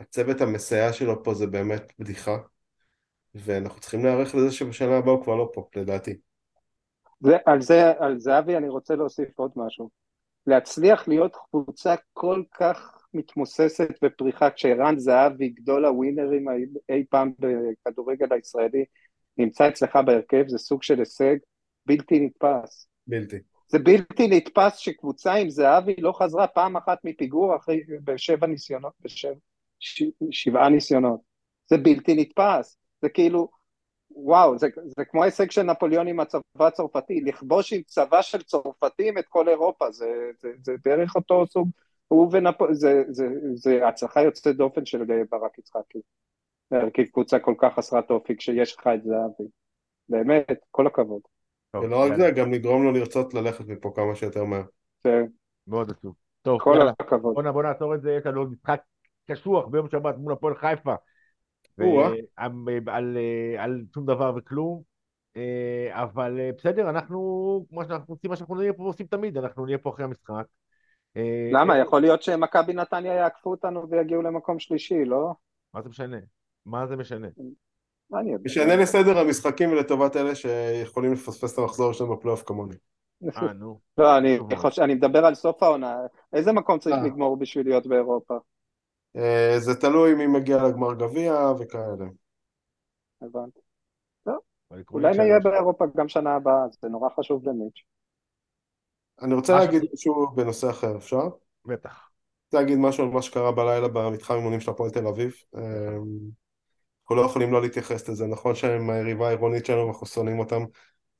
הצוות 0.00 0.40
המסייע 0.40 0.92
שלו 0.92 1.22
פה 1.22 1.34
זה 1.34 1.46
באמת 1.46 1.92
בדיחה, 1.98 2.38
ואנחנו 3.34 3.80
צריכים 3.80 4.04
להיערך 4.04 4.34
לזה 4.34 4.50
שבשנה 4.50 4.96
הבאה 4.96 5.14
הוא 5.14 5.22
כבר 5.22 5.36
לא 5.36 5.50
פה, 5.54 5.68
לדעתי. 5.76 6.14
זה, 7.20 7.36
על 7.46 7.60
זה, 7.60 7.92
על 7.98 8.18
זהבי 8.18 8.56
אני 8.56 8.68
רוצה 8.68 8.96
להוסיף 8.96 9.38
עוד 9.38 9.50
משהו. 9.56 9.90
להצליח 10.46 11.08
להיות 11.08 11.36
קבוצה 11.50 11.94
כל 12.12 12.42
כך 12.54 12.98
מתמוססת 13.14 14.04
בפריחה, 14.04 14.50
כשערן 14.50 14.98
זהבי, 14.98 15.48
גדול 15.48 15.84
הווינרים 15.84 16.46
אי 16.88 17.04
פעם 17.10 17.32
בכדורגל 17.38 18.32
הישראלי, 18.32 18.84
נמצא 19.38 19.68
אצלך 19.68 19.98
בהרכב, 20.06 20.44
זה 20.48 20.58
סוג 20.58 20.82
של 20.82 20.98
הישג 20.98 21.36
בלתי 21.88 22.20
נתפס. 22.20 22.88
בלתי. 23.06 23.36
זה 23.68 23.78
בלתי 23.78 24.28
נתפס 24.28 24.76
שקבוצה 24.76 25.34
עם 25.34 25.50
זהבי 25.50 25.96
לא 25.98 26.12
חזרה 26.12 26.46
פעם 26.46 26.76
אחת 26.76 26.98
מפיגור 27.04 27.56
אחרי 27.56 27.80
בשבע 28.04 28.46
ניסיונות, 28.46 28.92
בשבע, 29.00 29.34
ש, 29.78 30.02
שבעה 30.30 30.68
ניסיונות. 30.68 31.20
זה 31.70 31.76
בלתי 31.76 32.14
נתפס. 32.14 32.76
זה 33.02 33.08
כאילו, 33.08 33.48
וואו, 34.10 34.58
זה, 34.58 34.68
זה 34.84 35.04
כמו 35.04 35.22
ההישג 35.22 35.50
של 35.50 35.62
נפוליאון 35.62 36.08
עם 36.08 36.20
הצבא 36.20 36.66
הצרפתי, 36.66 37.20
לכבוש 37.20 37.72
עם 37.72 37.82
צבא 37.82 38.22
של 38.22 38.42
צרפתים 38.42 39.18
את 39.18 39.24
כל 39.28 39.48
אירופה, 39.48 39.90
זה, 39.90 40.06
זה, 40.40 40.48
זה 40.62 40.72
בערך 40.84 41.16
אותו 41.16 41.46
סוג, 41.46 41.68
הוא 42.08 42.28
ונפוליאון, 42.32 42.74
זה, 42.74 43.02
זה, 43.08 43.28
זה 43.54 43.88
הצלחה 43.88 44.22
יוצאת 44.22 44.56
דופן 44.56 44.86
של 44.86 45.04
ברק 45.30 45.58
יצחקי. 45.58 45.98
להרכיב 46.70 47.06
קבוצה 47.06 47.38
כל 47.38 47.54
כך 47.58 47.74
חסרת 47.74 48.10
אופי 48.10 48.36
כשיש 48.36 48.76
לך 48.76 48.86
את 48.94 49.04
זהבי. 49.04 49.48
באמת, 50.08 50.58
כל 50.70 50.86
הכבוד. 50.86 51.22
ולא 51.74 52.02
רק 52.02 52.16
זה, 52.16 52.30
גם 52.30 52.52
לגרום 52.52 52.84
לו 52.84 52.92
לרצות 52.92 53.34
ללכת 53.34 53.66
מפה 53.68 53.92
כמה 53.96 54.14
שיותר 54.14 54.44
מהר. 54.44 54.62
כן. 55.04 55.26
מאוד 55.66 55.90
עצוב. 55.90 56.14
טוב, 56.42 56.60
כל 56.60 56.88
הכבוד. 56.88 57.48
בוא 57.48 57.62
נעצור 57.62 57.94
את 57.94 58.02
זה, 58.02 58.12
יש 58.12 58.26
לנו 58.26 58.50
משחק 58.50 58.80
קשוח 59.30 59.66
ביום 59.66 59.88
שבת 59.88 60.16
מול 60.16 60.32
הפועל 60.32 60.54
חיפה. 60.54 60.94
על 63.58 63.82
שום 63.94 64.06
דבר 64.06 64.32
וכלום. 64.36 64.82
אה, 65.36 66.02
אבל 66.02 66.40
אה, 66.40 66.50
בסדר, 66.58 66.90
אנחנו, 66.90 67.66
כמו 67.70 67.84
שאנחנו 67.84 68.14
עושים, 68.14 68.30
מה 68.30 68.36
שאנחנו 68.36 68.54
נהיה 68.54 68.72
פה 68.72 68.82
עושים 68.82 69.06
תמיד, 69.06 69.36
אנחנו 69.36 69.66
נהיה 69.66 69.78
פה 69.78 69.90
אחרי 69.90 70.04
המשחק. 70.04 70.44
אה, 71.16 71.50
למה? 71.52 71.78
יכול 71.78 72.00
להיות 72.00 72.22
שמכבי 72.22 72.72
נתניה 72.72 73.14
יעקפו 73.14 73.50
אותנו 73.50 73.90
ויגיעו 73.90 74.22
למקום 74.22 74.58
שלישי, 74.58 75.04
לא? 75.04 75.32
מה 75.74 75.82
זה 75.82 75.88
משנה? 75.88 76.16
מה 76.66 76.86
זה 76.86 76.96
משנה? 76.96 77.28
משנה 78.44 78.76
לסדר 78.76 79.18
המשחקים 79.18 79.72
ולטובת 79.72 80.16
אלה 80.16 80.34
שיכולים 80.34 81.12
לפספס 81.12 81.54
את 81.54 81.58
המחזור 81.58 81.92
שלהם 81.92 82.10
בפלייאוף 82.12 82.42
כמוני. 82.42 82.74
אה, 83.36 83.52
נו. 83.52 83.80
לא, 83.98 84.16
אני 84.78 84.94
מדבר 84.94 85.24
על 85.24 85.34
סוף 85.34 85.62
העונה. 85.62 85.96
איזה 86.32 86.52
מקום 86.52 86.78
צריך 86.78 86.96
לגמור 87.04 87.36
בשביל 87.36 87.66
להיות 87.66 87.86
באירופה? 87.86 88.34
אה, 89.16 89.54
זה 89.58 89.74
תלוי 89.80 90.14
מי 90.14 90.26
מגיע 90.26 90.64
לגמר 90.64 90.94
גביע 90.94 91.52
וכאלה. 91.58 92.04
הבנתי. 93.22 93.60
אולי 94.92 95.16
נהיה 95.16 95.38
באירופה 95.44 95.84
גם 95.96 96.08
שנה 96.08 96.34
הבאה, 96.34 96.62
זה 96.80 96.88
נורא 96.88 97.08
חשוב 97.18 97.48
למיץ'. 97.48 97.82
אני 99.22 99.34
רוצה 99.34 99.58
להגיד 99.58 99.82
משהו 99.94 100.26
בנושא 100.34 100.70
אחר, 100.70 100.96
אפשר? 100.96 101.28
בטח. 101.64 102.10
רוצה 102.46 102.60
להגיד 102.62 102.78
משהו 102.78 103.04
על 103.04 103.10
מה 103.10 103.22
שקרה 103.22 103.52
בלילה 103.52 103.88
במתחם 103.88 104.34
אימונים 104.34 104.60
של 104.60 104.70
הפועל 104.70 104.90
תל 104.90 105.06
אביב. 105.06 105.34
אנחנו 107.08 107.22
לא 107.22 107.28
יכולים 107.28 107.52
לא 107.52 107.62
להתייחס 107.62 108.08
לזה, 108.08 108.26
נכון 108.26 108.54
שהם 108.54 108.90
היריבה 108.90 109.26
העירונית 109.26 109.66
שלנו 109.66 109.86
ואנחנו 109.86 110.06
שונאים 110.06 110.38
אותם, 110.38 110.64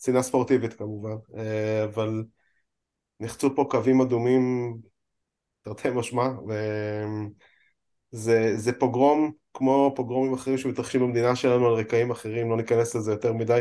שנאה 0.05 0.23
ספורטיבית 0.23 0.75
כמובן, 0.75 1.17
אה, 1.37 1.85
אבל 1.85 2.25
נחצו 3.21 3.57
פה 3.57 3.67
קווים 3.71 4.01
אדומים 4.01 4.75
תרתי 5.63 5.91
משמע, 5.91 6.29
וזה 8.13 8.73
פוגרום 8.79 9.33
כמו 9.55 9.93
פוגרומים 9.97 10.35
אחרים 10.35 10.59
שמתרחשים 10.59 11.01
במדינה 11.01 11.37
שלנו 11.37 11.67
על 11.67 11.75
רקעים 11.75 12.11
אחרים, 12.11 12.51
לא 12.51 12.57
ניכנס 12.57 12.95
לזה 12.95 13.13
יותר 13.13 13.33
מדי, 13.33 13.61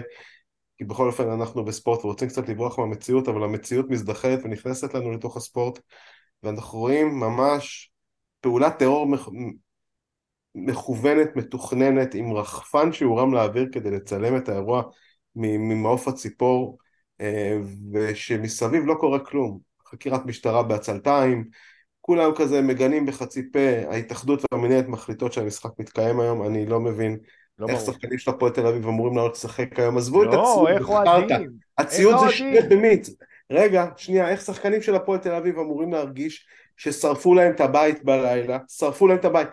כי 0.78 0.84
בכל 0.84 1.08
אופן 1.08 1.30
אנחנו 1.30 1.66
בספורט 1.66 2.06
ורוצים 2.06 2.28
קצת 2.28 2.50
לברוח 2.50 2.80
מהמציאות, 2.80 3.28
אבל 3.28 3.44
המציאות 3.44 3.90
מזדחלת 3.90 4.40
ונכנסת 4.44 4.94
לנו 4.94 5.12
לתוך 5.12 5.38
הספורט, 5.38 5.80
ואנחנו 6.44 6.80
רואים 6.80 7.20
ממש 7.20 7.92
פעולת 8.42 8.80
טרור 8.80 9.08
מכוונת, 10.66 11.36
מתוכננת, 11.36 12.16
עם 12.16 12.34
רחפן 12.34 12.92
שהורם 12.92 13.34
לאוויר 13.34 13.68
כדי 13.72 13.92
לצלם 13.92 14.38
את 14.38 14.50
האירוע 14.50 14.84
ממעוף 15.36 16.08
הציפור, 16.08 16.78
אה, 17.22 17.58
ושמסביב 17.94 18.86
לא 18.86 18.94
קורה 18.94 19.20
כלום. 19.20 19.60
חקירת 19.92 20.26
משטרה 20.26 20.64
בעצלתיים, 20.64 21.46
כולם 22.02 22.32
כזה 22.36 22.62
מגנים 22.62 23.06
בחצי 23.06 23.52
פה, 23.52 23.60
ההתאחדות 23.90 24.42
והמנהלת 24.52 24.88
מחליטות 24.88 25.34
שהמשחק 25.34 25.70
מתקיים 25.80 26.20
היום, 26.20 26.48
אני 26.48 26.66
לא 26.66 26.80
מבין 26.80 27.18
לא 27.60 27.68
איך 27.70 27.80
שחקנים 27.80 28.18
של 28.18 28.32
הפועל 28.32 28.52
תל 28.52 28.68
אביב 28.68 28.88
אמורים 28.88 29.18
לעלות 29.18 29.36
לשחק 29.36 29.80
היום, 29.80 29.98
עזבו 29.98 30.24
לא, 30.24 30.30
את 30.30 30.40
הציוד, 30.40 31.32
איך? 31.32 31.42
הציוד 31.78 32.20
זה 32.20 32.32
שטויות 32.32 32.66
במיץ. 32.70 33.10
רגע, 33.52 33.86
שנייה, 33.98 34.30
איך 34.30 34.42
שחקנים 34.42 34.82
של 34.82 34.96
הפועל 34.96 35.20
תל 35.20 35.34
אביב 35.34 35.60
אמורים 35.60 35.94
להרגיש 35.94 36.48
ששרפו 36.78 37.34
להם 37.34 37.52
את 37.52 37.62
הבית 37.62 38.04
בלילה, 38.04 38.58
שרפו 38.68 39.08
להם 39.08 39.18
את 39.18 39.26
הבית, 39.26 39.48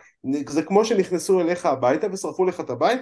זה 0.49 0.63
כמו 0.63 0.85
שנכנסו 0.85 1.41
אליך 1.41 1.67
הביתה 1.67 2.07
ושרפו 2.13 2.45
לך 2.45 2.61
את 2.61 2.71
הבית, 2.71 3.01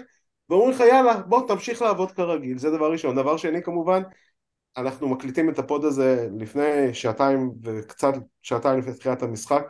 ואומרים 0.48 0.70
לך 0.70 0.80
יאללה 0.80 1.16
בוא 1.16 1.48
תמשיך 1.48 1.82
לעבוד 1.82 2.12
כרגיל, 2.12 2.58
זה 2.58 2.70
דבר 2.70 2.92
ראשון. 2.92 3.16
דבר 3.16 3.36
שני 3.36 3.62
כמובן, 3.62 4.02
אנחנו 4.76 5.08
מקליטים 5.08 5.50
את 5.50 5.58
ה 5.58 5.65
pod 5.65 5.84
הזה 5.84 6.28
לפני 6.38 6.94
שעתיים 6.94 7.50
וקצת 7.62 8.12
שעתיים 8.42 8.78
לפני 8.78 8.94
תחילת 8.94 9.22
המשחק, 9.22 9.62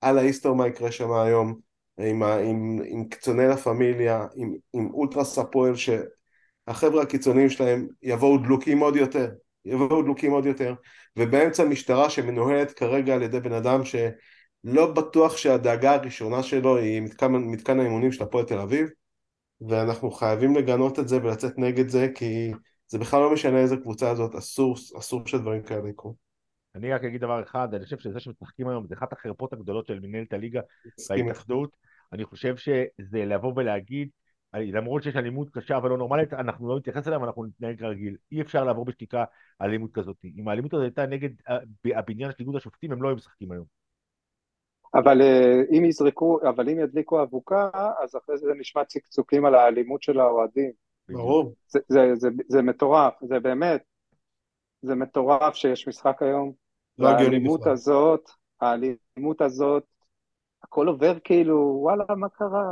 אלוהים 0.00 0.18
יסתור 0.18 0.56
מה 0.56 0.68
יקרה 0.68 0.92
שם 0.92 1.12
היום, 1.12 1.58
עם, 1.98 2.22
עם, 2.22 2.78
עם 2.84 3.04
קצוני 3.08 3.46
לה 3.46 3.56
פמיליה, 3.56 4.26
עם, 4.34 4.54
עם 4.72 4.90
אולטרס 4.90 5.38
הפועל, 5.38 5.74
שהחבר'ה 5.76 7.02
הקיצוניים 7.02 7.50
שלהם 7.50 7.86
יבואו 8.02 8.38
דלוקים 8.38 8.78
עוד 8.78 8.96
יותר, 8.96 9.30
יבואו 9.64 10.02
דלוקים 10.02 10.32
עוד 10.32 10.46
יותר, 10.46 10.74
ובאמצע 11.18 11.64
משטרה 11.64 12.10
שמנוהלת 12.10 12.72
כרגע 12.72 13.14
על 13.14 13.22
ידי 13.22 13.40
בן 13.40 13.52
אדם 13.52 13.80
שלא 13.84 14.92
בטוח 14.92 15.36
שהדאגה 15.36 15.94
הראשונה 15.94 16.42
שלו 16.42 16.76
היא 16.76 17.00
מתקן, 17.00 17.32
מתקן 17.32 17.80
האימונים 17.80 18.12
של 18.12 18.22
הפועל 18.24 18.44
תל 18.44 18.58
אביב, 18.58 18.88
ואנחנו 19.68 20.10
חייבים 20.10 20.56
לגנות 20.56 20.98
את 20.98 21.08
זה 21.08 21.16
ולצאת 21.22 21.58
נגד 21.58 21.88
זה, 21.88 22.08
כי 22.14 22.52
זה 22.88 22.98
בכלל 22.98 23.20
לא 23.20 23.32
משנה 23.32 23.58
איזה 23.58 23.76
קבוצה 23.76 24.14
זאת, 24.14 24.34
אסור, 24.34 24.76
אסור 24.98 25.26
שדברים 25.26 25.62
כאלה 25.62 25.88
יקרו. 25.88 26.16
אני 26.74 26.92
רק 26.92 27.04
אגיד 27.04 27.20
דבר 27.20 27.42
אחד, 27.42 27.74
אני 27.74 27.84
חושב 27.84 27.98
שזה 27.98 28.20
שמשחקים 28.20 28.68
היום 28.68 28.86
זה 28.86 28.94
אחת 28.94 29.12
החרפות 29.12 29.52
הגדולות 29.52 29.86
של 29.86 30.00
מנהלת 30.00 30.32
הליגה 30.32 30.60
וההתאחדות. 31.10 31.76
אני 32.12 32.24
חושב 32.24 32.56
שזה 32.56 33.24
לבוא 33.24 33.52
ולהגיד, 33.56 34.08
למרות 34.54 35.02
שיש 35.02 35.16
אלימות 35.16 35.50
קשה 35.50 35.78
ולא 35.82 35.98
נורמלית, 35.98 36.32
אנחנו 36.32 36.68
לא 36.68 36.76
נתייחס 36.76 37.08
אליה 37.08 37.18
ואנחנו 37.18 37.44
נתנהג 37.44 37.78
כרגיל. 37.78 38.16
אי 38.32 38.40
אפשר 38.40 38.64
לעבור 38.64 38.84
בשתיקה 38.84 39.24
על 39.58 39.68
אלימות 39.68 39.92
כזאת. 39.92 40.16
אם 40.38 40.48
האלימות 40.48 40.74
הזאת 40.74 40.84
הייתה 40.84 41.06
נגד 41.06 41.30
הבניין 41.96 42.30
של 42.30 42.36
איגוד 42.40 42.56
השופטים, 42.56 42.92
הם 42.92 43.02
לא 43.02 43.08
היו 43.08 43.16
משחקים 43.16 43.52
היום. 43.52 43.64
אבל 44.94 45.22
אה, 45.22 45.62
אם 45.78 45.84
יזרקו, 45.84 46.40
אבל 46.48 46.68
אם 46.68 46.78
ידליקו 46.78 47.22
אבוקה, 47.22 47.70
אז 48.02 48.16
אחרי 48.16 48.38
זה 48.38 48.46
נשמע 48.58 48.84
צקצוקים 48.84 49.44
על 49.44 49.54
האלימות 49.54 50.02
של 50.02 50.20
האוהדים. 50.20 50.70
ברור. 51.08 51.54
זה, 51.68 51.78
זה, 51.88 52.14
זה, 52.14 52.28
זה 52.48 52.62
מטורף, 52.62 53.14
זה 53.22 53.40
באמת, 53.40 53.82
זה 54.82 54.94
מטורף 54.94 55.54
שיש 55.54 55.88
משחק 55.88 56.22
היום. 56.22 56.52
לא 56.98 57.08
הגיוני 57.08 57.48
בכלל. 57.48 57.72
הזאת, 57.72 58.30
האלימות 58.60 59.40
הזאת, 59.40 59.84
הכל 60.64 60.88
עובר 60.88 61.14
כאילו, 61.24 61.78
וואלה, 61.82 62.04
מה 62.16 62.28
קרה? 62.28 62.64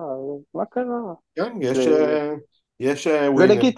מה 0.55 0.65
קרה? 0.65 1.15
כן, 1.35 1.53
יש, 1.61 1.87
אה, 1.87 2.35
יש 2.81 3.07
אה, 3.07 3.31
ווינרים. 3.31 3.73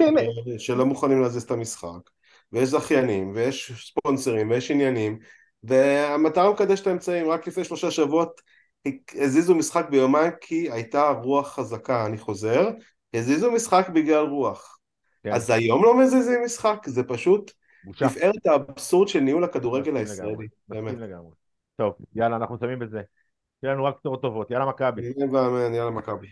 שלא 0.59 0.87
מוכנים 0.87 1.23
להזיז 1.23 1.43
את 1.43 1.51
המשחק, 1.51 2.11
ויש 2.53 2.69
זכיינים, 2.69 3.33
ויש 3.35 3.73
ספונסרים, 3.87 4.51
ויש 4.51 4.71
עניינים, 4.71 5.19
והמטרה 5.65 6.53
מקדשת 6.53 6.83
את 6.83 6.87
האמצעים. 6.87 7.31
רק 7.31 7.47
לפני 7.47 7.65
שלושה 7.65 7.91
שבועות 7.91 8.41
הזיזו 9.15 9.55
משחק 9.55 9.87
ביומיים 9.91 10.33
כי 10.41 10.71
הייתה 10.71 11.11
רוח 11.23 11.55
חזקה, 11.55 12.07
אני 12.07 12.19
חוזר, 12.19 12.71
הזיזו 13.15 13.53
משחק 13.53 13.89
בגלל 13.89 14.27
רוח. 14.27 14.79
כן. 15.23 15.33
אז 15.33 15.51
היום 15.51 15.85
לא 15.85 15.99
מזיזים 15.99 16.41
משחק, 16.45 16.83
זה 16.87 17.03
פשוט 17.03 17.53
בושה. 17.85 18.09
תפארת 18.09 18.47
האבסורד 18.47 19.09
של 19.09 19.21
ניהול 19.21 19.45
הכדורגל 19.45 19.97
הישראלי, 19.97 20.47
באמת. 20.69 20.95
טוב, 21.77 21.95
יאללה, 22.15 22.37
אנחנו 22.37 22.57
שמים 22.61 22.83
את 22.83 22.91
זה. 22.91 23.01
שיהיה 23.63 23.75
לנו 23.75 23.85
רק 23.85 23.97
בשורות 24.01 24.23
טובות. 24.23 24.51
יאללה, 24.51 24.67
מכבי. 24.67 25.03
יאללה 25.75 25.91
מכבי. 25.91 26.27